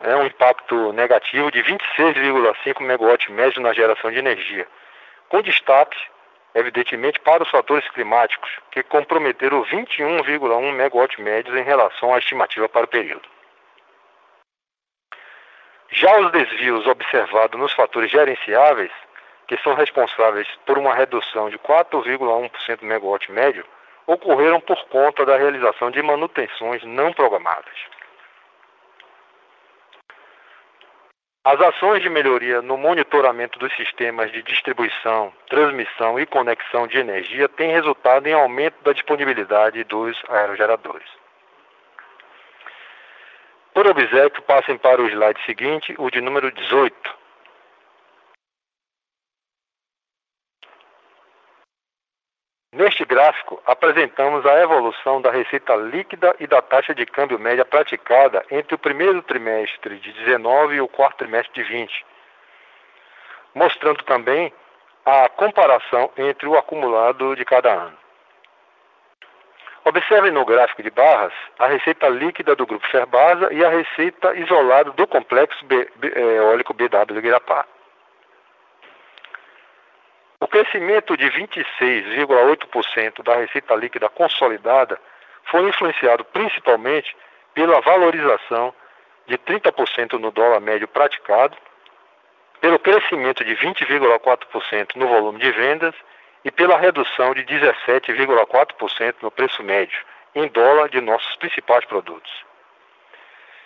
[0.00, 4.66] é, um impacto negativo de 26,5 MW médio na geração de energia,
[5.28, 5.98] com destaque,
[6.54, 12.84] evidentemente, para os fatores climáticos, que comprometeram 21,1 MW médios em relação à estimativa para
[12.84, 13.28] o período.
[15.90, 18.92] Já os desvios observados nos fatores gerenciáveis
[19.48, 23.64] que são responsáveis por uma redução de 4,1% do megawatt médio,
[24.06, 27.74] ocorreram por conta da realização de manutenções não programadas.
[31.44, 37.48] As ações de melhoria no monitoramento dos sistemas de distribuição, transmissão e conexão de energia
[37.48, 41.08] têm resultado em aumento da disponibilidade dos aerogeradores.
[43.78, 47.16] Por obséquio, passem para o slide seguinte, o de número 18,
[52.72, 58.44] Neste gráfico, apresentamos a evolução da receita líquida e da taxa de câmbio média praticada
[58.50, 62.04] entre o primeiro trimestre de 19 e o quarto trimestre de 20,
[63.54, 64.52] mostrando também
[65.06, 68.07] a comparação entre o acumulado de cada ano.
[69.88, 74.90] Observem no gráfico de barras a receita líquida do grupo Ferbasa e a receita isolada
[74.90, 75.64] do complexo
[76.14, 77.64] eólico BW Guirapá.
[80.40, 85.00] O crescimento de 26,8% da receita líquida consolidada
[85.44, 87.16] foi influenciado principalmente
[87.54, 88.74] pela valorização
[89.26, 91.56] de 30% no dólar médio praticado,
[92.60, 95.94] pelo crescimento de 20,4% no volume de vendas
[96.48, 100.02] e pela redução de 17,4% no preço médio
[100.34, 102.32] em dólar de nossos principais produtos.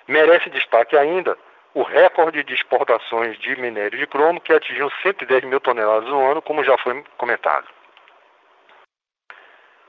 [0.08, 1.38] Merece destaque ainda
[1.74, 6.42] o recorde de exportações de minério de cromo, que atingiu 110 mil toneladas no ano,
[6.42, 7.68] como já foi comentado.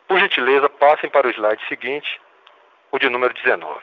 [0.07, 2.21] Por gentileza, passem para o slide seguinte,
[2.91, 3.81] o de número 19.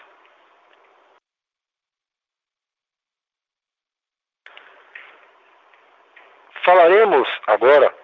[6.62, 7.99] Falaremos agora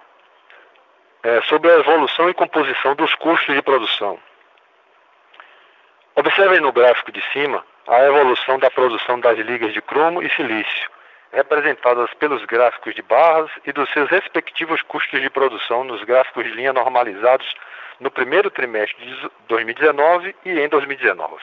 [1.26, 4.16] é, sobre a evolução e composição dos custos de produção.
[6.14, 10.88] Observem no gráfico de cima a evolução da produção das ligas de cromo e silício,
[11.32, 16.50] representadas pelos gráficos de barras e dos seus respectivos custos de produção nos gráficos de
[16.50, 17.52] linha normalizados
[17.98, 21.42] no primeiro trimestre de 2019 e em 2019.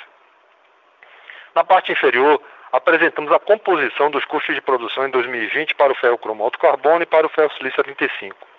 [1.53, 2.41] Na parte inferior,
[2.71, 7.03] apresentamos a composição dos custos de produção em 2020 para o ferro cromo alto carbono
[7.03, 8.52] e para o ferro silício 35,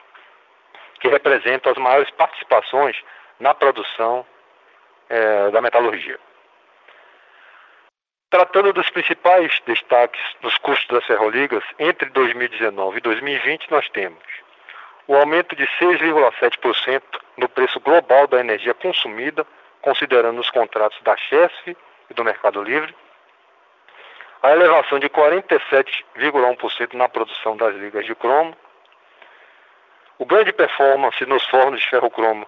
[1.04, 2.96] que representam as maiores participações
[3.38, 4.24] na produção
[5.10, 6.18] é, da metalurgia.
[8.30, 14.18] Tratando dos principais destaques dos custos das ferroligas, entre 2019 e 2020 nós temos
[15.06, 17.02] o aumento de 6,7%
[17.36, 19.46] no preço global da energia consumida,
[19.82, 21.76] considerando os contratos da Chesf
[22.08, 22.96] e do Mercado Livre,
[24.42, 28.56] a elevação de 47,1% na produção das ligas de cromo,
[30.18, 32.46] o grande performance nos fornos de ferrocromo,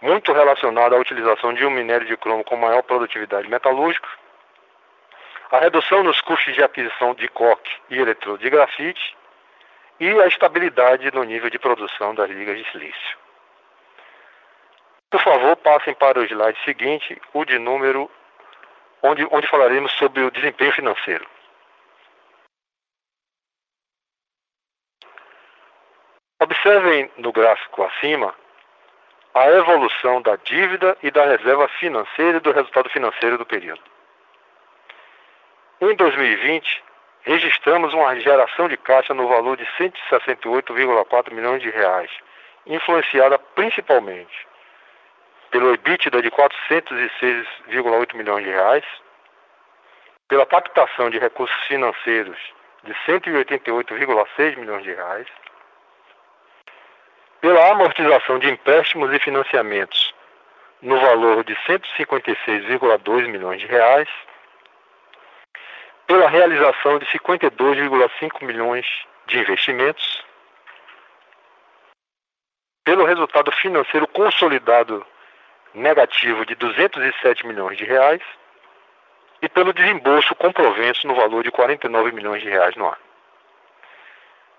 [0.00, 4.08] muito relacionado à utilização de um minério de cromo com maior produtividade metalúrgica,
[5.50, 9.16] a redução nos custos de aquisição de coque e eletrodo de grafite
[10.00, 13.18] e a estabilidade no nível de produção das ligas de silício.
[15.10, 18.10] Por favor, passem para o slide seguinte, o de número,
[19.02, 21.26] onde, onde falaremos sobre o desempenho financeiro.
[26.38, 28.34] Observem no gráfico acima
[29.34, 33.80] a evolução da dívida e da reserva financeira e do resultado financeiro do período.
[35.80, 36.84] Em 2020,
[37.22, 42.10] registramos uma geração de caixa no valor de 168,4 milhões de reais,
[42.66, 44.46] influenciada principalmente
[45.50, 48.84] pelo EBITDA de 406,8 milhões de reais,
[50.28, 52.38] pela captação de recursos financeiros
[52.84, 55.26] de 188,6 milhões de reais,
[57.46, 60.12] pela amortização de empréstimos e financiamentos
[60.82, 64.08] no valor de 156,2 milhões de reais,
[66.08, 68.84] pela realização de 52,5 milhões
[69.28, 70.24] de investimentos,
[72.84, 75.06] pelo resultado financeiro consolidado
[75.72, 78.22] negativo de 207 milhões de reais
[79.40, 83.05] e pelo desembolso com proventos no valor de 49 milhões de reais no ano.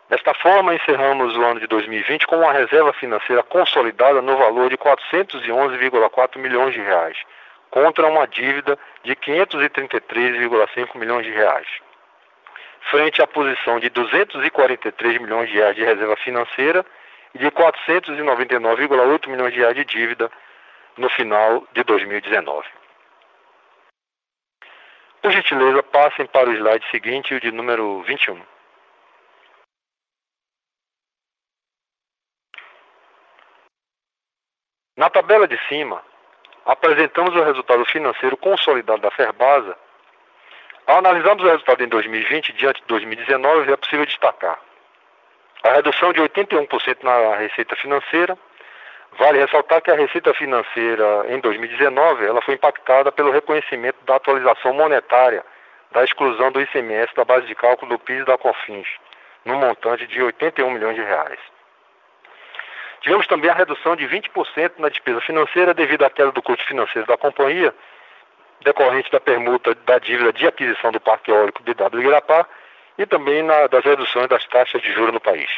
[0.09, 4.77] Desta forma, encerramos o ano de 2020 com uma reserva financeira consolidada no valor de
[4.77, 7.17] 411,4 milhões de reais,
[7.69, 11.67] contra uma dívida de 533,5 milhões de reais.
[12.89, 16.85] Frente à posição de 243 milhões de reais de reserva financeira
[17.35, 20.31] e de 499,8 milhões de reais de dívida
[20.95, 22.65] no final de 2019.
[25.21, 28.41] Por gentileza, passem para o slide seguinte, o de número 21.
[34.97, 36.01] Na tabela de cima,
[36.65, 39.77] apresentamos o resultado financeiro consolidado da Ferbasa.
[40.87, 44.59] Ao analisarmos o resultado em 2020 diante de 2019, é possível destacar
[45.63, 48.35] a redução de 81% na receita financeira.
[49.19, 54.73] Vale ressaltar que a receita financeira em 2019 ela foi impactada pelo reconhecimento da atualização
[54.73, 55.45] monetária
[55.91, 58.87] da exclusão do ICMS da base de cálculo do PIS e da COFINS,
[59.45, 61.39] no montante de 81 milhões de reais.
[63.01, 67.07] Tivemos também a redução de 20% na despesa financeira devido à queda do custo financeiro
[67.07, 67.73] da companhia,
[68.63, 72.47] decorrente da permuta da dívida de aquisição do parque eólico BW Irapá
[72.97, 75.49] e também na, das reduções das taxas de juros no país.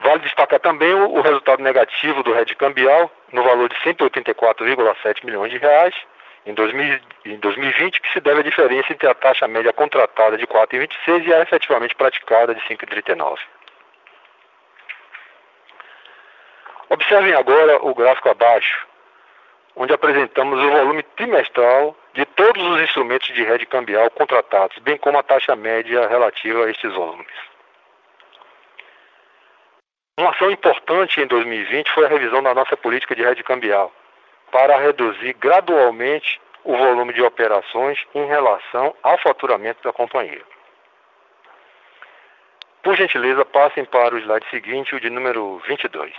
[0.00, 5.50] Vale destacar também o, o resultado negativo do RED cambial, no valor de 184,7 milhões
[5.50, 5.94] de reais
[6.44, 10.46] em, 2000, em 2020, que se deve à diferença entre a taxa média contratada de
[10.46, 13.38] 4,26 e a efetivamente praticada de 5,39.
[16.88, 18.86] Observem agora o gráfico abaixo,
[19.74, 25.18] onde apresentamos o volume trimestral de todos os instrumentos de rede cambial contratados, bem como
[25.18, 27.26] a taxa média relativa a estes volumes.
[30.18, 33.92] Uma ação importante em 2020 foi a revisão da nossa política de rede cambial,
[34.50, 40.42] para reduzir gradualmente o volume de operações em relação ao faturamento da companhia.
[42.82, 46.14] Por gentileza, passem para o slide seguinte, o de número 22.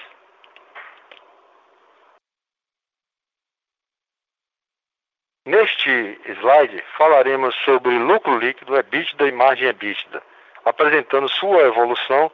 [5.48, 10.22] Neste slide falaremos sobre lucro líquido, EBITDA e margem EBITDA,
[10.66, 12.30] apresentando sua evolução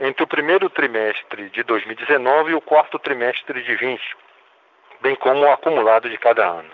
[0.00, 4.16] entre o primeiro trimestre de 2019 e o quarto trimestre de 2020,
[5.02, 6.70] bem como o acumulado de cada ano.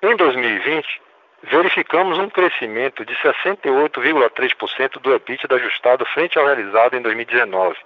[0.00, 1.02] Em 2020,
[1.42, 7.76] verificamos um crescimento de 68,3% do EBITDA ajustado frente ao realizado em 2019,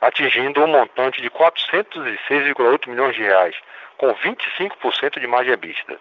[0.00, 3.56] atingindo um montante de 406,8 milhões de reais,
[3.96, 5.98] com 25% de margem EBITDA.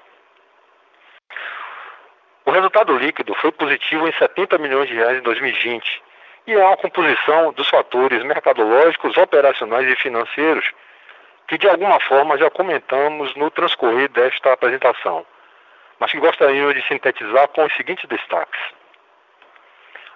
[2.46, 6.04] O resultado líquido foi positivo em 70 milhões de reais em 2020
[6.48, 10.72] e é uma composição dos fatores mercadológicos, operacionais e financeiros
[11.48, 15.26] que de alguma forma já comentamos no transcorrer desta apresentação,
[16.00, 18.60] mas que gostaria de sintetizar com os seguintes destaques.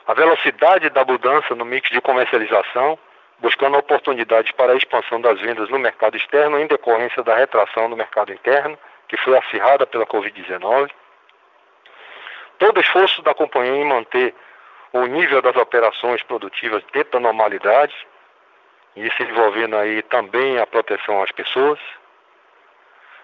[0.07, 2.97] A velocidade da mudança no mix de comercialização,
[3.40, 7.96] buscando oportunidades para a expansão das vendas no mercado externo em decorrência da retração no
[7.96, 8.78] mercado interno,
[9.08, 10.90] que foi acirrada pela Covid-19.
[12.58, 14.36] Todo esforço da companhia em manter
[14.92, 17.96] o nível das operações produtivas dentro da normalidade,
[18.96, 21.80] e isso envolvendo aí também a proteção às pessoas.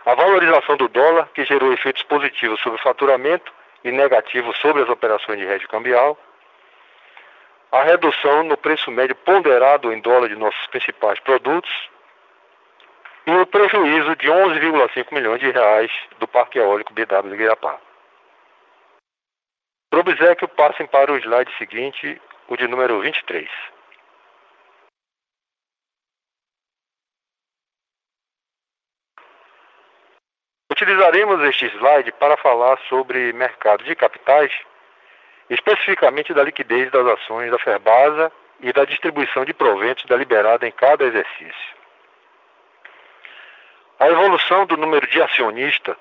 [0.05, 3.51] A valorização do dólar, que gerou efeitos positivos sobre o faturamento
[3.84, 6.18] e negativos sobre as operações de rede cambial
[7.72, 11.72] a redução no preço médio ponderado em dólar de nossos principais produtos
[13.28, 17.80] e o prejuízo de 11,5 milhões de reais do parque eólico BW de Guirapá.
[19.89, 23.49] Para obséquio, passem para o slide seguinte, o de número 23.
[30.72, 34.51] Utilizaremos este slide para falar sobre mercado de capitais
[35.49, 41.03] especificamente da liquidez das ações da Ferbasa e da distribuição de proventos deliberada em cada
[41.03, 41.75] exercício.
[43.99, 45.95] A evolução do número de acionistas,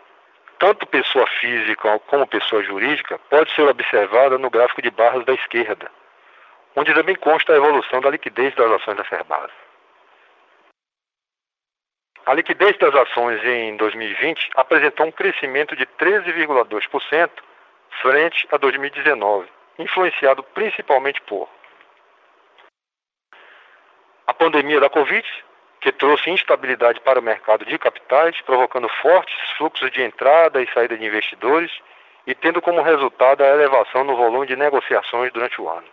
[0.59, 5.91] tanto pessoa física como pessoa jurídica, pode ser observada no gráfico de barras da esquerda,
[6.75, 9.53] onde também consta a evolução da liquidez das ações da Ferbasa.
[12.27, 17.31] A liquidez das ações em 2020 apresentou um crescimento de 13,2%
[18.01, 21.49] frente a 2019, influenciado principalmente por
[24.27, 25.27] a pandemia da Covid,
[25.81, 30.97] que trouxe instabilidade para o mercado de capitais, provocando fortes fluxos de entrada e saída
[30.97, 31.71] de investidores
[32.27, 35.87] e tendo como resultado a elevação no volume de negociações durante o ano.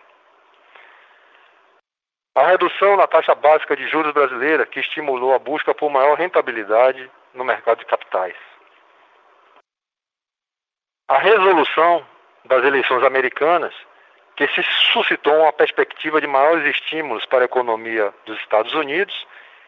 [2.33, 7.11] A redução na taxa básica de juros brasileira, que estimulou a busca por maior rentabilidade
[7.33, 8.35] no mercado de capitais.
[11.11, 12.05] A resolução
[12.45, 13.73] das eleições americanas,
[14.37, 19.27] que se suscitou uma perspectiva de maiores estímulos para a economia dos Estados Unidos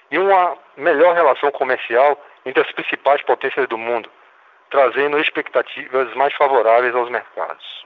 [0.10, 4.10] e uma melhor relação comercial entre as principais potências do mundo,
[4.70, 7.84] trazendo expectativas mais favoráveis aos mercados.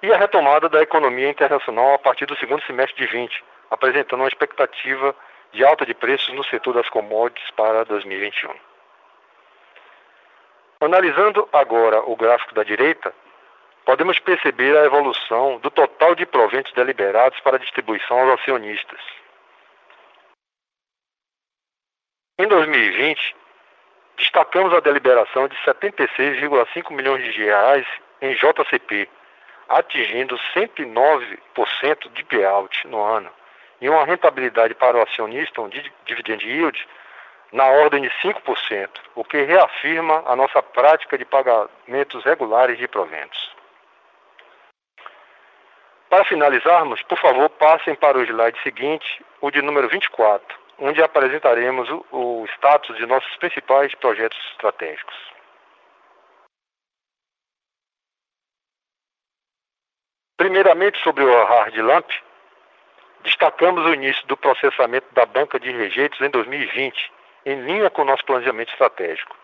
[0.00, 4.28] E a retomada da economia internacional a partir do segundo semestre de 20, apresentando uma
[4.28, 5.12] expectativa
[5.50, 8.69] de alta de preços no setor das commodities para 2021.
[10.80, 13.14] Analisando agora o gráfico da direita,
[13.84, 18.98] podemos perceber a evolução do total de proventos deliberados para distribuição aos acionistas.
[22.38, 23.36] Em 2020,
[24.16, 27.86] destacamos a deliberação de 76,5 milhões de reais
[28.22, 29.06] em JCP,
[29.68, 33.30] atingindo 109% de payout no ano,
[33.82, 35.68] e uma rentabilidade para o acionista, um
[36.06, 36.88] dividend yield,
[37.52, 43.50] na ordem de 5%, o que reafirma a nossa prática de pagamentos regulares de proventos.
[46.08, 51.88] Para finalizarmos, por favor, passem para o slide seguinte, o de número 24, onde apresentaremos
[51.88, 55.14] o, o status de nossos principais projetos estratégicos.
[60.36, 62.10] Primeiramente, sobre o Hard Lamp,
[63.22, 67.12] destacamos o início do processamento da banca de rejeitos em 2020,
[67.44, 69.36] em linha com o nosso planejamento estratégico.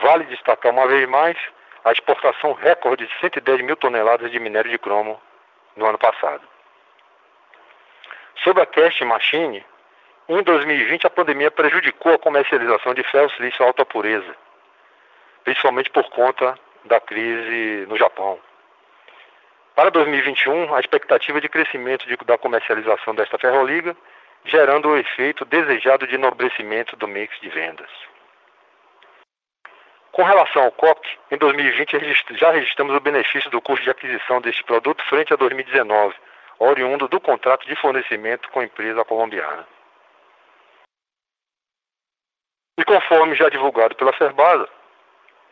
[0.00, 1.36] Vale destacar uma vez mais
[1.84, 5.20] a exportação recorde de 110 mil toneladas de minério de cromo
[5.76, 6.42] no ano passado.
[8.42, 9.64] Sobre a Cash Machine,
[10.28, 14.36] em 2020 a pandemia prejudicou a comercialização de ferro silício alta pureza,
[15.44, 18.38] principalmente por conta da crise no Japão.
[19.76, 23.96] Para 2021, a expectativa de crescimento de, da comercialização desta ferroliga,
[24.46, 27.90] gerando o efeito desejado de enobrecimento do mix de vendas.
[30.12, 34.64] Com relação ao COP, em 2020 já registramos o benefício do custo de aquisição deste
[34.64, 36.14] produto frente a 2019,
[36.58, 39.66] oriundo do contrato de fornecimento com a empresa colombiana.
[42.78, 44.68] E conforme já divulgado pela Ferbasa,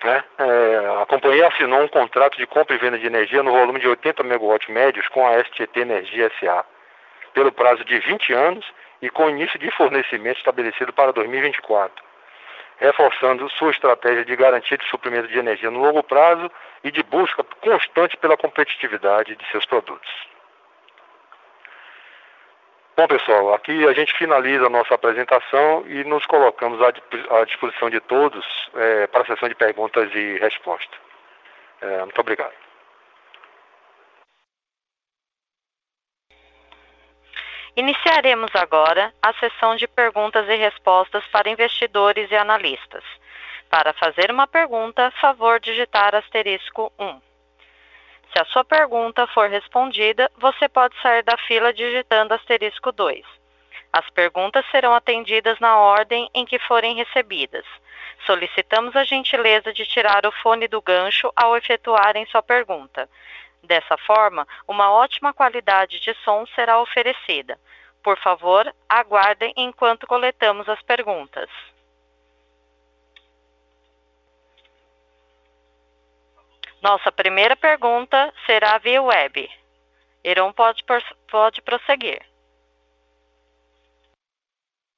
[0.03, 0.25] né?
[0.39, 3.89] É, a companhia assinou um contrato de compra e venda de energia no volume de
[3.89, 6.65] 80 megawatts médios com a STT Energia SA,
[7.33, 8.65] pelo prazo de 20 anos
[9.01, 12.05] e com início de fornecimento estabelecido para 2024,
[12.79, 16.51] reforçando sua estratégia de garantia de suprimento de energia no longo prazo
[16.83, 20.11] e de busca constante pela competitividade de seus produtos.
[22.97, 27.99] Bom, pessoal, aqui a gente finaliza a nossa apresentação e nos colocamos à disposição de
[27.99, 30.97] todos é, para a sessão de perguntas e respostas.
[31.81, 32.64] É, muito obrigado.
[37.77, 43.03] Iniciaremos agora a sessão de perguntas e respostas para investidores e analistas.
[43.69, 47.21] Para fazer uma pergunta, favor digitar asterisco 1.
[48.33, 53.25] Se a sua pergunta for respondida, você pode sair da fila digitando asterisco 2.
[53.93, 57.65] As perguntas serão atendidas na ordem em que forem recebidas.
[58.25, 63.09] Solicitamos a gentileza de tirar o fone do gancho ao efetuarem sua pergunta.
[63.65, 67.59] Dessa forma, uma ótima qualidade de som será oferecida.
[68.03, 71.49] Por favor, aguardem enquanto coletamos as perguntas.
[76.83, 79.51] Nossa primeira pergunta será via web.
[80.23, 80.85] Heron pode,
[81.31, 82.21] pode prosseguir.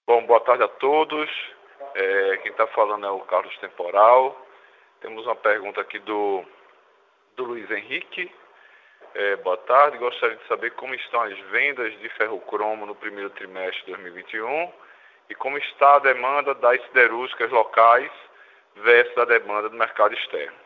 [0.05, 1.31] Bom, boa tarde a todos.
[1.95, 4.37] É, quem está falando é o Carlos Temporal.
[5.01, 6.45] Temos uma pergunta aqui do,
[7.37, 8.33] do Luiz Henrique.
[9.19, 9.97] É, boa tarde.
[9.97, 14.71] Gostaria de saber como estão as vendas de ferrocromo no primeiro trimestre de 2021
[15.31, 18.13] e como está a demanda das siderúrgicas locais
[18.75, 20.59] versus a demanda do mercado externo.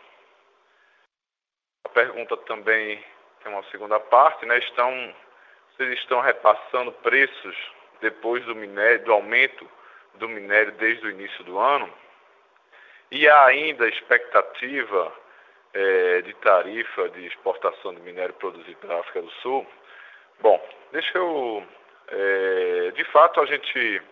[1.85, 3.01] A pergunta também
[3.45, 4.59] tem uma segunda parte, né?
[4.59, 5.15] Estão,
[5.71, 7.57] vocês estão repassando preços
[8.01, 9.65] depois do minério, do aumento
[10.15, 11.89] do minério desde o início do ano?
[13.13, 15.20] E há ainda expectativa
[15.73, 19.67] é, de tarifa de exportação de minério produzido pela África do Sul?
[20.41, 20.61] Bom,
[20.93, 21.65] deixa eu.
[22.09, 24.03] É, de fato, a gente,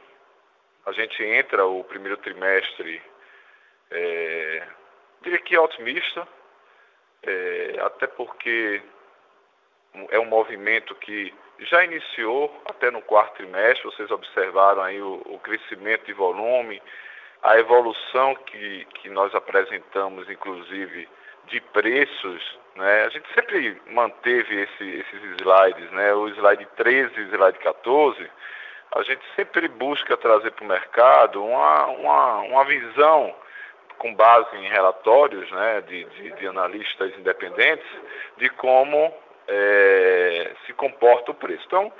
[0.87, 3.03] a gente entra o primeiro trimestre,
[3.91, 4.63] é,
[5.23, 6.29] diria que otimista,
[7.23, 8.81] é, até porque
[10.11, 15.39] é um movimento que já iniciou até no quarto trimestre, vocês observaram aí o, o
[15.41, 16.81] crescimento de volume,
[17.43, 21.09] a evolução que, que nós apresentamos, inclusive,
[21.49, 23.05] de preços, né?
[23.05, 26.15] A gente sempre manteve esse, esses slides, né?
[26.15, 28.31] O slide 13 e o slide 14,
[28.95, 33.35] a gente sempre busca trazer para o mercado uma, uma, uma visão
[33.99, 37.87] com base em relatórios né, de, de, de analistas independentes
[38.37, 39.13] de como
[39.49, 41.65] é, se comporta o preço.
[41.67, 41.93] Então,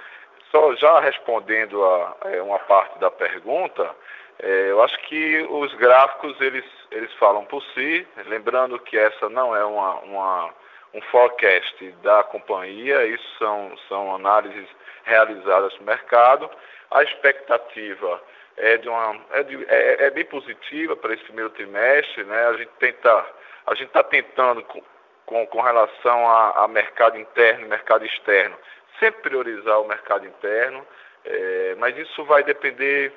[0.51, 3.95] só já respondendo a, é, uma parte da pergunta,
[4.41, 9.55] é, eu acho que os gráficos eles, eles falam por si, lembrando que essa não
[9.55, 10.55] é uma, uma
[10.95, 14.69] um forecast da companhia, isso são, são análises
[15.05, 16.49] realizadas no mercado.
[16.91, 18.23] A expectativa
[18.57, 22.47] é, de uma, é, de, é, é bem positiva para esse primeiro trimestre, né?
[22.47, 23.27] A gente tenta,
[23.67, 24.83] a gente está tentando com,
[25.27, 28.57] com, com, relação a, a, mercado interno e mercado externo,
[28.99, 30.87] sempre priorizar o mercado interno,
[31.25, 33.13] é, mas isso vai depender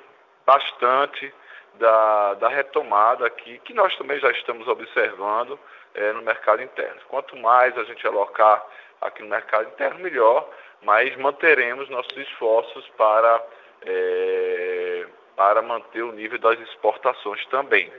[0.46, 1.34] bastante
[1.76, 5.60] da, da retomada aqui, que nós também já estamos observando
[5.94, 7.02] é, no mercado interno.
[7.08, 8.66] Quanto mais a gente alocar
[9.02, 10.48] aqui no mercado interno, melhor,
[10.84, 13.44] mas manteremos nossos esforços para
[13.84, 17.92] é, para manter o nível das exportações também.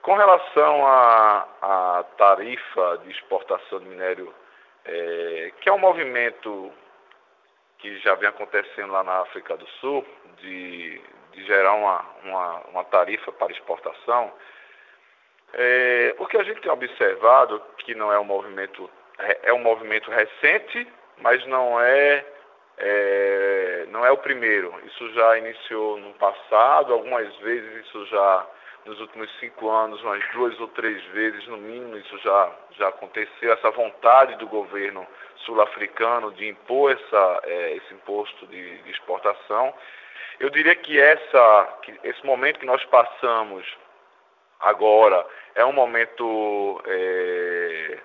[0.00, 4.32] Com relação à, tarifa de exportação de minério,
[4.84, 6.72] é, que é um movimento
[7.78, 10.04] que já vem acontecendo lá na África do Sul,
[10.40, 11.00] de,
[11.38, 14.32] de gerar uma, uma, uma, tarifa para exportação,
[15.54, 19.60] é, o que a gente tem observado, que não é um movimento, é, é um
[19.60, 20.86] movimento recente,
[21.18, 22.24] mas não é
[22.80, 24.72] é, não é o primeiro.
[24.86, 28.46] Isso já iniciou no passado, algumas vezes isso já
[28.84, 33.52] nos últimos cinco anos, umas duas ou três vezes no mínimo, isso já, já aconteceu,
[33.52, 35.06] essa vontade do governo
[35.44, 39.74] sul-africano de impor essa, é, esse imposto de, de, exportação.
[40.40, 43.66] Eu diria que, essa, que esse momento que nós passamos
[44.60, 47.98] agora é um momento, é,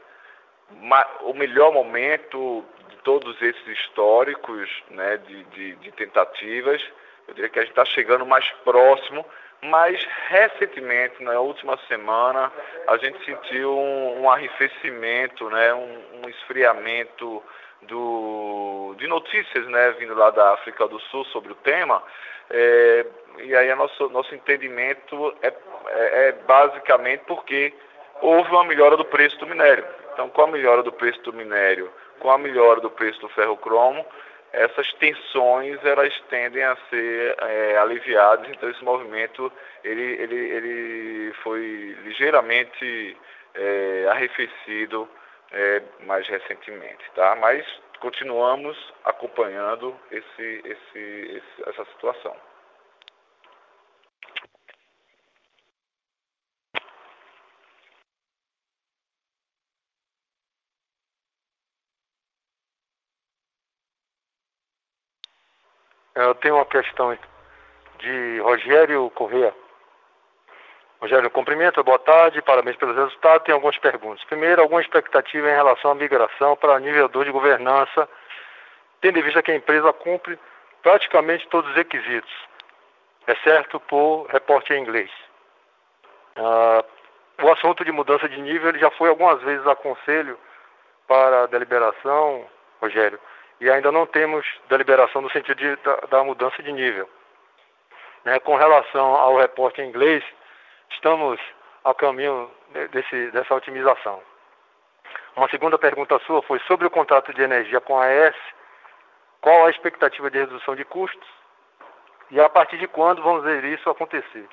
[1.22, 2.66] o melhor momento
[3.04, 6.82] todos esses históricos né, de, de, de tentativas.
[7.28, 9.26] Eu diria que a gente está chegando mais próximo,
[9.62, 12.52] mas recentemente, na última semana,
[12.88, 17.44] a gente sentiu um, um arrefecimento, né, um, um esfriamento
[17.88, 22.02] do, de notícias né, vindo lá da África do Sul sobre o tema.
[22.50, 23.06] É,
[23.40, 27.74] e aí, nosso, nosso entendimento é, é, é basicamente porque
[28.22, 29.86] houve uma melhora do preço do minério.
[30.14, 31.92] Então, com a melhora do preço do minério
[32.24, 34.06] com a melhora do preço do ferro-cromo,
[34.54, 39.52] essas tensões elas tendem a ser é, aliviadas, então esse movimento
[39.84, 43.18] ele, ele, ele foi ligeiramente
[43.54, 45.08] é, arrefecido
[45.54, 47.36] é, mais recentemente, tá?
[47.36, 47.66] Mas
[48.00, 52.36] continuamos acompanhando esse, esse, esse, essa situação.
[66.16, 67.18] Eu tenho uma questão
[67.98, 69.63] de Rogério Corrêa.
[71.04, 73.44] Rogério, cumprimento, boa tarde, parabéns pelos resultados.
[73.44, 74.24] Tenho algumas perguntas.
[74.24, 78.08] Primeiro, alguma expectativa em relação à migração para nível 2 de governança,
[79.02, 80.40] tendo em vista que a empresa cumpre
[80.82, 82.32] praticamente todos os requisitos,
[83.28, 85.12] exceto por reporte em inglês.
[86.38, 86.86] Ah,
[87.42, 90.40] o assunto de mudança de nível ele já foi algumas vezes a conselho
[91.06, 92.46] para deliberação,
[92.82, 93.20] Rogério
[93.60, 97.10] e ainda não temos deliberação no sentido de, da, da, mudança de nível.
[98.24, 100.24] Né, com relação ao reporte em inglês,
[100.94, 101.40] estamos
[101.84, 102.50] a caminho
[102.92, 104.22] desse, dessa otimização.
[105.36, 108.36] Uma segunda pergunta sua foi sobre o contrato de energia com a AES,
[109.42, 111.28] qual a expectativa de redução de custos
[112.32, 114.48] e a partir de quando vamos ver isso acontecer.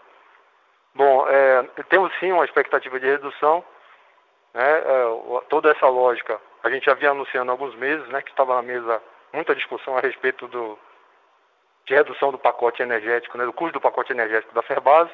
[0.94, 3.64] Bom, é, temos sim uma expectativa de redução,
[4.52, 8.30] né, é, toda essa lógica a gente já vinha anunciando há alguns meses, né, que
[8.30, 9.00] estava na mesa
[9.32, 10.78] muita discussão a respeito do,
[11.86, 15.10] de redução do pacote energético, né, do custo do pacote energético da Ferbasa,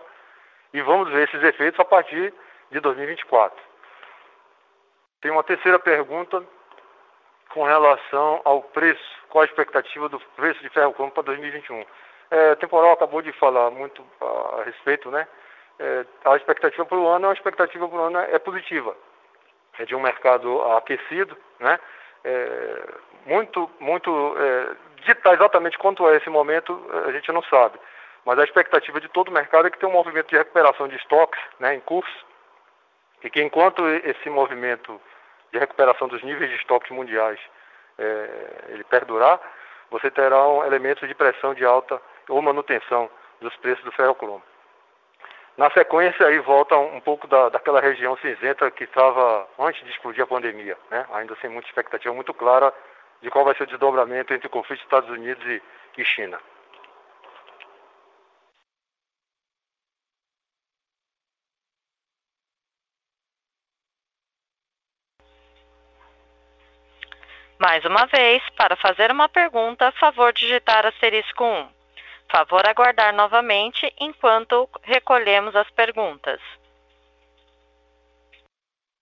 [0.73, 2.33] e vamos ver esses efeitos a partir
[2.71, 3.59] de 2024.
[5.21, 6.43] Tem uma terceira pergunta
[7.51, 11.85] com relação ao preço, qual a expectativa do preço de ferro cromo para 2021.
[12.31, 15.27] É, temporal acabou de falar muito a respeito, né?
[15.79, 18.97] É, a expectativa para o ano, a expectativa para o ano é positiva
[19.79, 21.79] é de um mercado aquecido, né?
[22.25, 22.83] É,
[23.25, 27.79] muito, muito é, ditar exatamente quanto é esse momento a gente não sabe,
[28.27, 30.97] mas a expectativa de todo o mercado é que tem um movimento de recuperação de
[30.97, 32.27] estoques, né, em curso,
[33.23, 35.01] e que enquanto esse movimento
[35.53, 37.39] de recuperação dos níveis de estoques mundiais
[37.97, 39.41] é, ele perdurar,
[39.91, 43.09] você terá um elementos de pressão de alta ou manutenção
[43.41, 44.43] dos preços do ferrocromo.
[45.57, 50.25] Na sequência, aí volta um pouco da, daquela região cinzenta que estava antes de explodir
[50.25, 51.07] a pandemia, né?
[51.13, 52.75] ainda sem muita expectativa muito clara
[53.23, 55.63] de qual vai ser o desdobramento entre o conflito Estados Unidos e,
[55.97, 56.39] e China.
[67.59, 71.69] Mais uma vez, para fazer uma pergunta, favor digitar asterisco 1.
[72.31, 76.41] Favor aguardar novamente enquanto recolhemos as perguntas.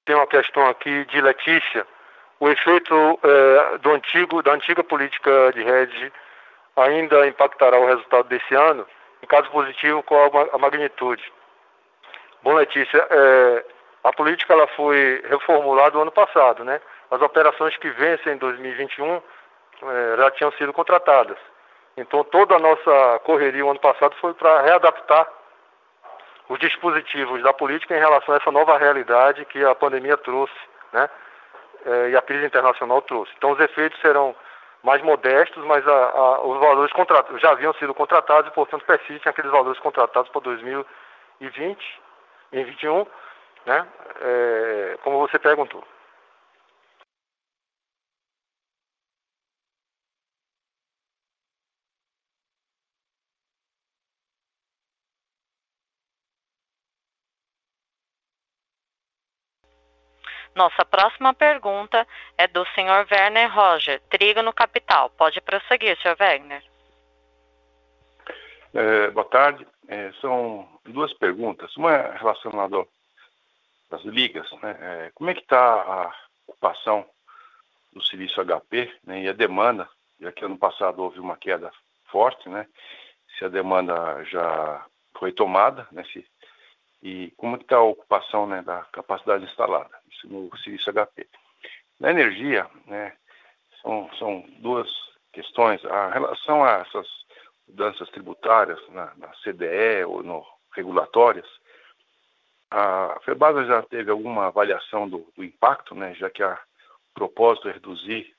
[0.05, 1.87] Tem uma questão aqui de Letícia.
[2.39, 6.13] O efeito é, do antigo, da antiga política de rede
[6.77, 8.87] ainda impactará o resultado desse ano?
[9.23, 11.33] Em caso positivo, qual a magnitude?
[12.43, 13.65] Bom, Letícia, é,
[14.05, 16.81] a política ela foi reformulada no ano passado, né?
[17.15, 21.39] As operações que vencem em 2021 é, já tinham sido contratadas.
[21.97, 25.29] Então toda a nossa correria o ano passado foi para readaptar
[26.49, 30.55] os dispositivos da política em relação a essa nova realidade que a pandemia trouxe,
[30.93, 31.09] né?
[31.87, 33.33] É, e a crise internacional trouxe.
[33.37, 34.35] Então os efeitos serão
[34.83, 39.31] mais modestos, mas a, a, os valores contratados já haviam sido contratados e, portanto, persistem
[39.31, 40.87] aqueles valores contratados para 2020
[41.41, 41.45] e
[42.55, 43.07] 2021,
[43.67, 43.87] né?
[44.21, 45.85] É, como você perguntou.
[60.55, 62.07] Nossa próxima pergunta
[62.39, 63.07] é do Sr.
[63.11, 65.11] Werner Roger, Trigo no Capital.
[65.11, 66.17] Pode prosseguir, Sr.
[66.19, 66.63] Werner.
[68.73, 69.67] É, boa tarde.
[69.89, 71.77] É, são duas perguntas.
[71.77, 72.87] Uma é relacionada
[73.91, 74.49] às ligas.
[74.63, 74.77] Né?
[74.81, 76.15] É, como é que está a
[76.47, 77.05] ocupação
[77.93, 79.89] do silício HP né, e a demanda,
[80.21, 81.73] já que ano passado houve uma queda
[82.07, 82.67] forte, né?
[83.39, 84.85] se a demanda já
[85.19, 86.05] foi tomada, né?
[86.13, 86.25] se
[87.05, 89.91] e como está a ocupação né, da capacidade instalada,
[90.25, 91.27] no silício HP.
[92.01, 93.13] Na energia, né,
[93.83, 94.89] são, são duas
[95.33, 95.85] questões.
[95.85, 97.07] A relação a essas
[97.69, 100.45] mudanças tributárias na, na CDE ou no
[100.75, 101.47] regulatórias,
[102.71, 106.61] a FEBASA já teve alguma avaliação do, do impacto, né, já que a
[107.15, 108.35] propósito é reduzir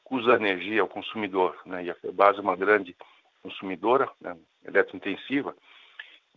[0.00, 2.96] o custo da energia ao consumidor, né, e a FEBASA é uma grande
[3.40, 5.54] consumidora né, eletrointensiva,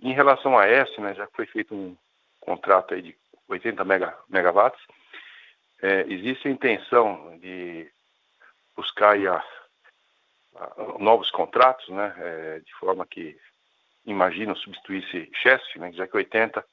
[0.02, 1.98] em relação a S, né, já foi feito um
[2.40, 3.18] contrato aí de
[3.52, 4.82] 80 mega, megawatts,
[5.82, 7.92] é, existe a intenção de
[8.76, 9.44] buscar a,
[10.56, 13.38] a, novos contratos, né, é, de forma que
[14.06, 16.64] imaginam substituir-se Chesf, né, já que 80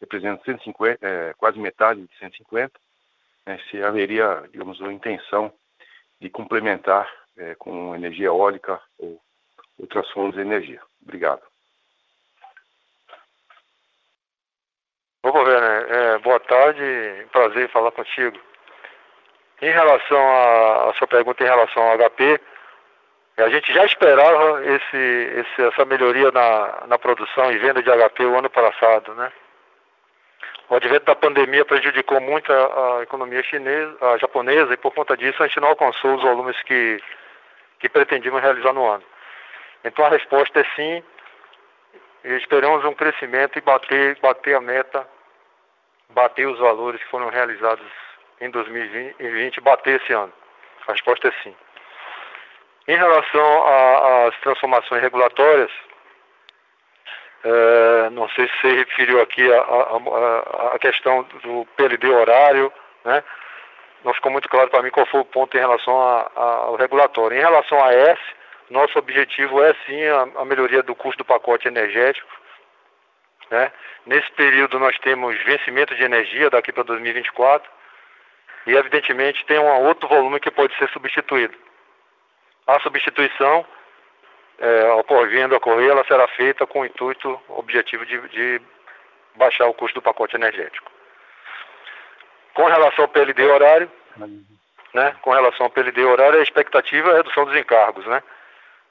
[0.00, 2.72] representa 150, é, quase metade de 150,
[3.46, 5.52] né, se haveria, digamos, a intenção
[6.20, 9.20] de complementar é, com energia eólica ou
[9.78, 10.82] outras fontes de energia.
[11.02, 11.42] Obrigado.
[15.22, 18.38] Ô, Werner, é, boa tarde, prazer em falar contigo.
[19.60, 20.18] Em relação
[20.88, 22.40] à sua pergunta em relação ao HP,
[23.36, 28.24] a gente já esperava esse, esse, essa melhoria na, na produção e venda de HP
[28.24, 29.30] o ano passado, né?
[30.68, 35.16] O advento da pandemia prejudicou muito a, a, economia chinesa, a japonesa, e por conta
[35.16, 37.00] disso a gente não alcançou os volumes que,
[37.78, 39.04] que pretendíamos realizar no ano.
[39.84, 41.04] Então a resposta é sim,
[42.24, 45.06] e esperamos um crescimento e bater, bater a meta
[46.10, 47.86] bater os valores que foram realizados
[48.40, 50.32] em 2020, bater esse ano?
[50.86, 51.54] A resposta é sim.
[52.88, 55.70] Em relação às transformações regulatórias,
[57.44, 62.72] é, não sei se você referiu aqui a, a, a, questão do PLD horário,
[63.04, 63.22] né?
[64.04, 65.94] não ficou muito claro para mim qual foi o ponto em relação
[66.34, 67.36] ao regulatório.
[67.36, 68.20] Em relação a S,
[68.70, 72.28] nosso objetivo é sim a, a melhoria do custo do pacote energético,
[73.50, 73.72] né?
[74.04, 77.70] Nesse período nós temos vencimento de energia daqui para 2024
[78.66, 81.56] e evidentemente tem um outro volume que pode ser substituído.
[82.66, 83.64] A substituição,
[84.58, 88.60] é, ocorrendo a ocorrer, ela será feita com o intuito objetivo de, de
[89.36, 90.90] baixar o custo do pacote energético.
[92.54, 93.90] Com relação ao PLD horário,
[94.94, 98.04] né, com relação ao PLD horário, a expectativa é a redução dos encargos.
[98.06, 98.22] Né?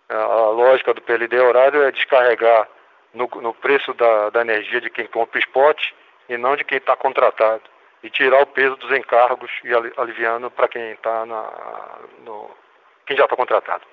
[0.08, 2.68] A lógica do PLD horário é descarregar
[3.16, 5.92] no, no preço da, da, energia de quem compra o spot
[6.30, 7.64] e não de quem está contratado.
[8.04, 12.52] E tirar o peso dos encargos e aliviando para quem está no.
[13.06, 13.84] quem já está contratado.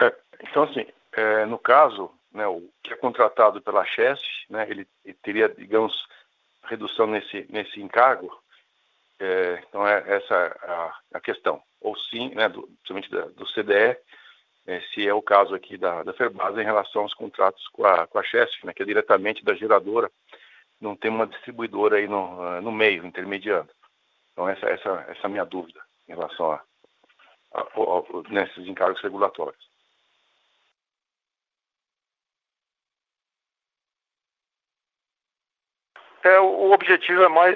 [0.00, 4.88] É, então, assim, é, no caso, né, o que é contratado pela Chess, né, ele,
[5.04, 5.94] ele, teria, digamos,
[6.64, 8.42] redução nesse, nesse encargo,
[9.20, 11.62] É, então, é essa a, a questão.
[11.80, 13.96] Ou sim, né, do, principalmente da, do CDE,
[14.66, 18.06] é, se é o caso aqui da, da Ferbasa em relação aos contratos com a,
[18.06, 20.10] com a Chesf, né, que é diretamente da geradora,
[20.80, 23.70] não tem uma distribuidora aí no, no meio, intermediando.
[24.32, 26.62] Então, essa, essa, essa é a minha dúvida em relação a,
[27.52, 29.64] a, a, a nesses encargos regulatórios.
[36.24, 37.54] É, o objetivo é mais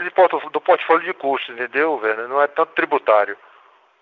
[0.53, 2.29] do portfólio de custos, entendeu, velho?
[2.29, 3.37] Não é tanto tributário.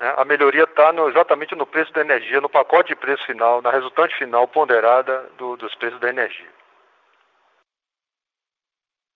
[0.01, 0.14] Né?
[0.16, 4.16] A melhoria está exatamente no preço da energia, no pacote de preço final, na resultante
[4.16, 6.57] final ponderada do, dos preços da energia.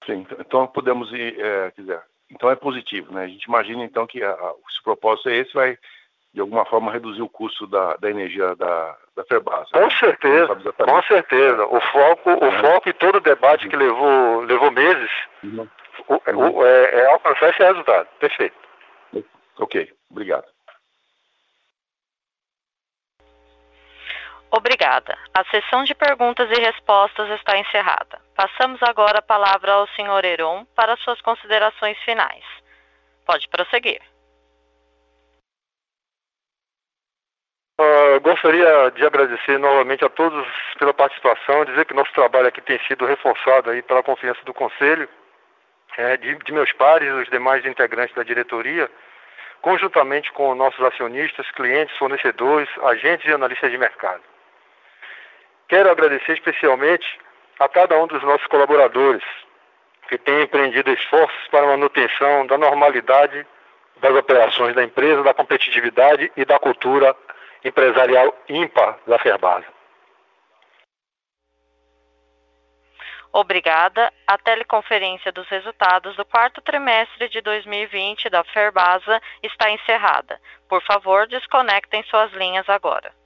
[0.07, 2.03] Sim, então podemos ir, é, quiser.
[2.31, 3.25] Então é positivo, né?
[3.25, 5.77] A gente imagina então que a, a, se o propósito é esse, vai
[6.33, 9.69] de alguma forma reduzir o custo da, da energia da, da Ferbasa.
[9.73, 9.91] Com né?
[9.99, 11.67] certeza, com certeza.
[11.67, 12.61] O foco, o é.
[12.61, 15.11] foco e todo o debate que levou, levou meses
[15.43, 15.69] uhum.
[16.07, 16.57] o, uhum.
[16.57, 18.09] O, é, é alcançar esse resultado.
[18.21, 18.55] Perfeito.
[19.59, 20.47] Ok, obrigado.
[24.53, 25.17] Obrigada.
[25.33, 28.21] A sessão de perguntas e respostas está encerrada.
[28.35, 30.25] Passamos agora a palavra ao Sr.
[30.25, 32.45] Heron para suas considerações finais.
[33.25, 34.01] Pode prosseguir.
[37.81, 40.47] Uh, gostaria de agradecer novamente a todos
[40.79, 45.09] pela participação, dizer que nosso trabalho aqui tem sido reforçado aí pela confiança do Conselho,
[45.97, 48.91] é, de, de meus pares os demais integrantes da diretoria,
[49.63, 54.23] conjuntamente com nossos acionistas, clientes, fornecedores, agentes e analistas de mercado.
[55.71, 57.07] Quero agradecer especialmente
[57.61, 59.23] a cada um dos nossos colaboradores
[60.09, 63.47] que tem empreendido esforços para a manutenção da normalidade
[64.01, 67.15] das operações da empresa, da competitividade e da cultura
[67.65, 69.67] empresarial ímpar da Ferbasa.
[73.33, 74.13] Obrigada.
[74.27, 80.41] A teleconferência dos resultados do quarto trimestre de 2020 da Ferbasa está encerrada.
[80.69, 83.20] Por favor, desconectem suas linhas agora.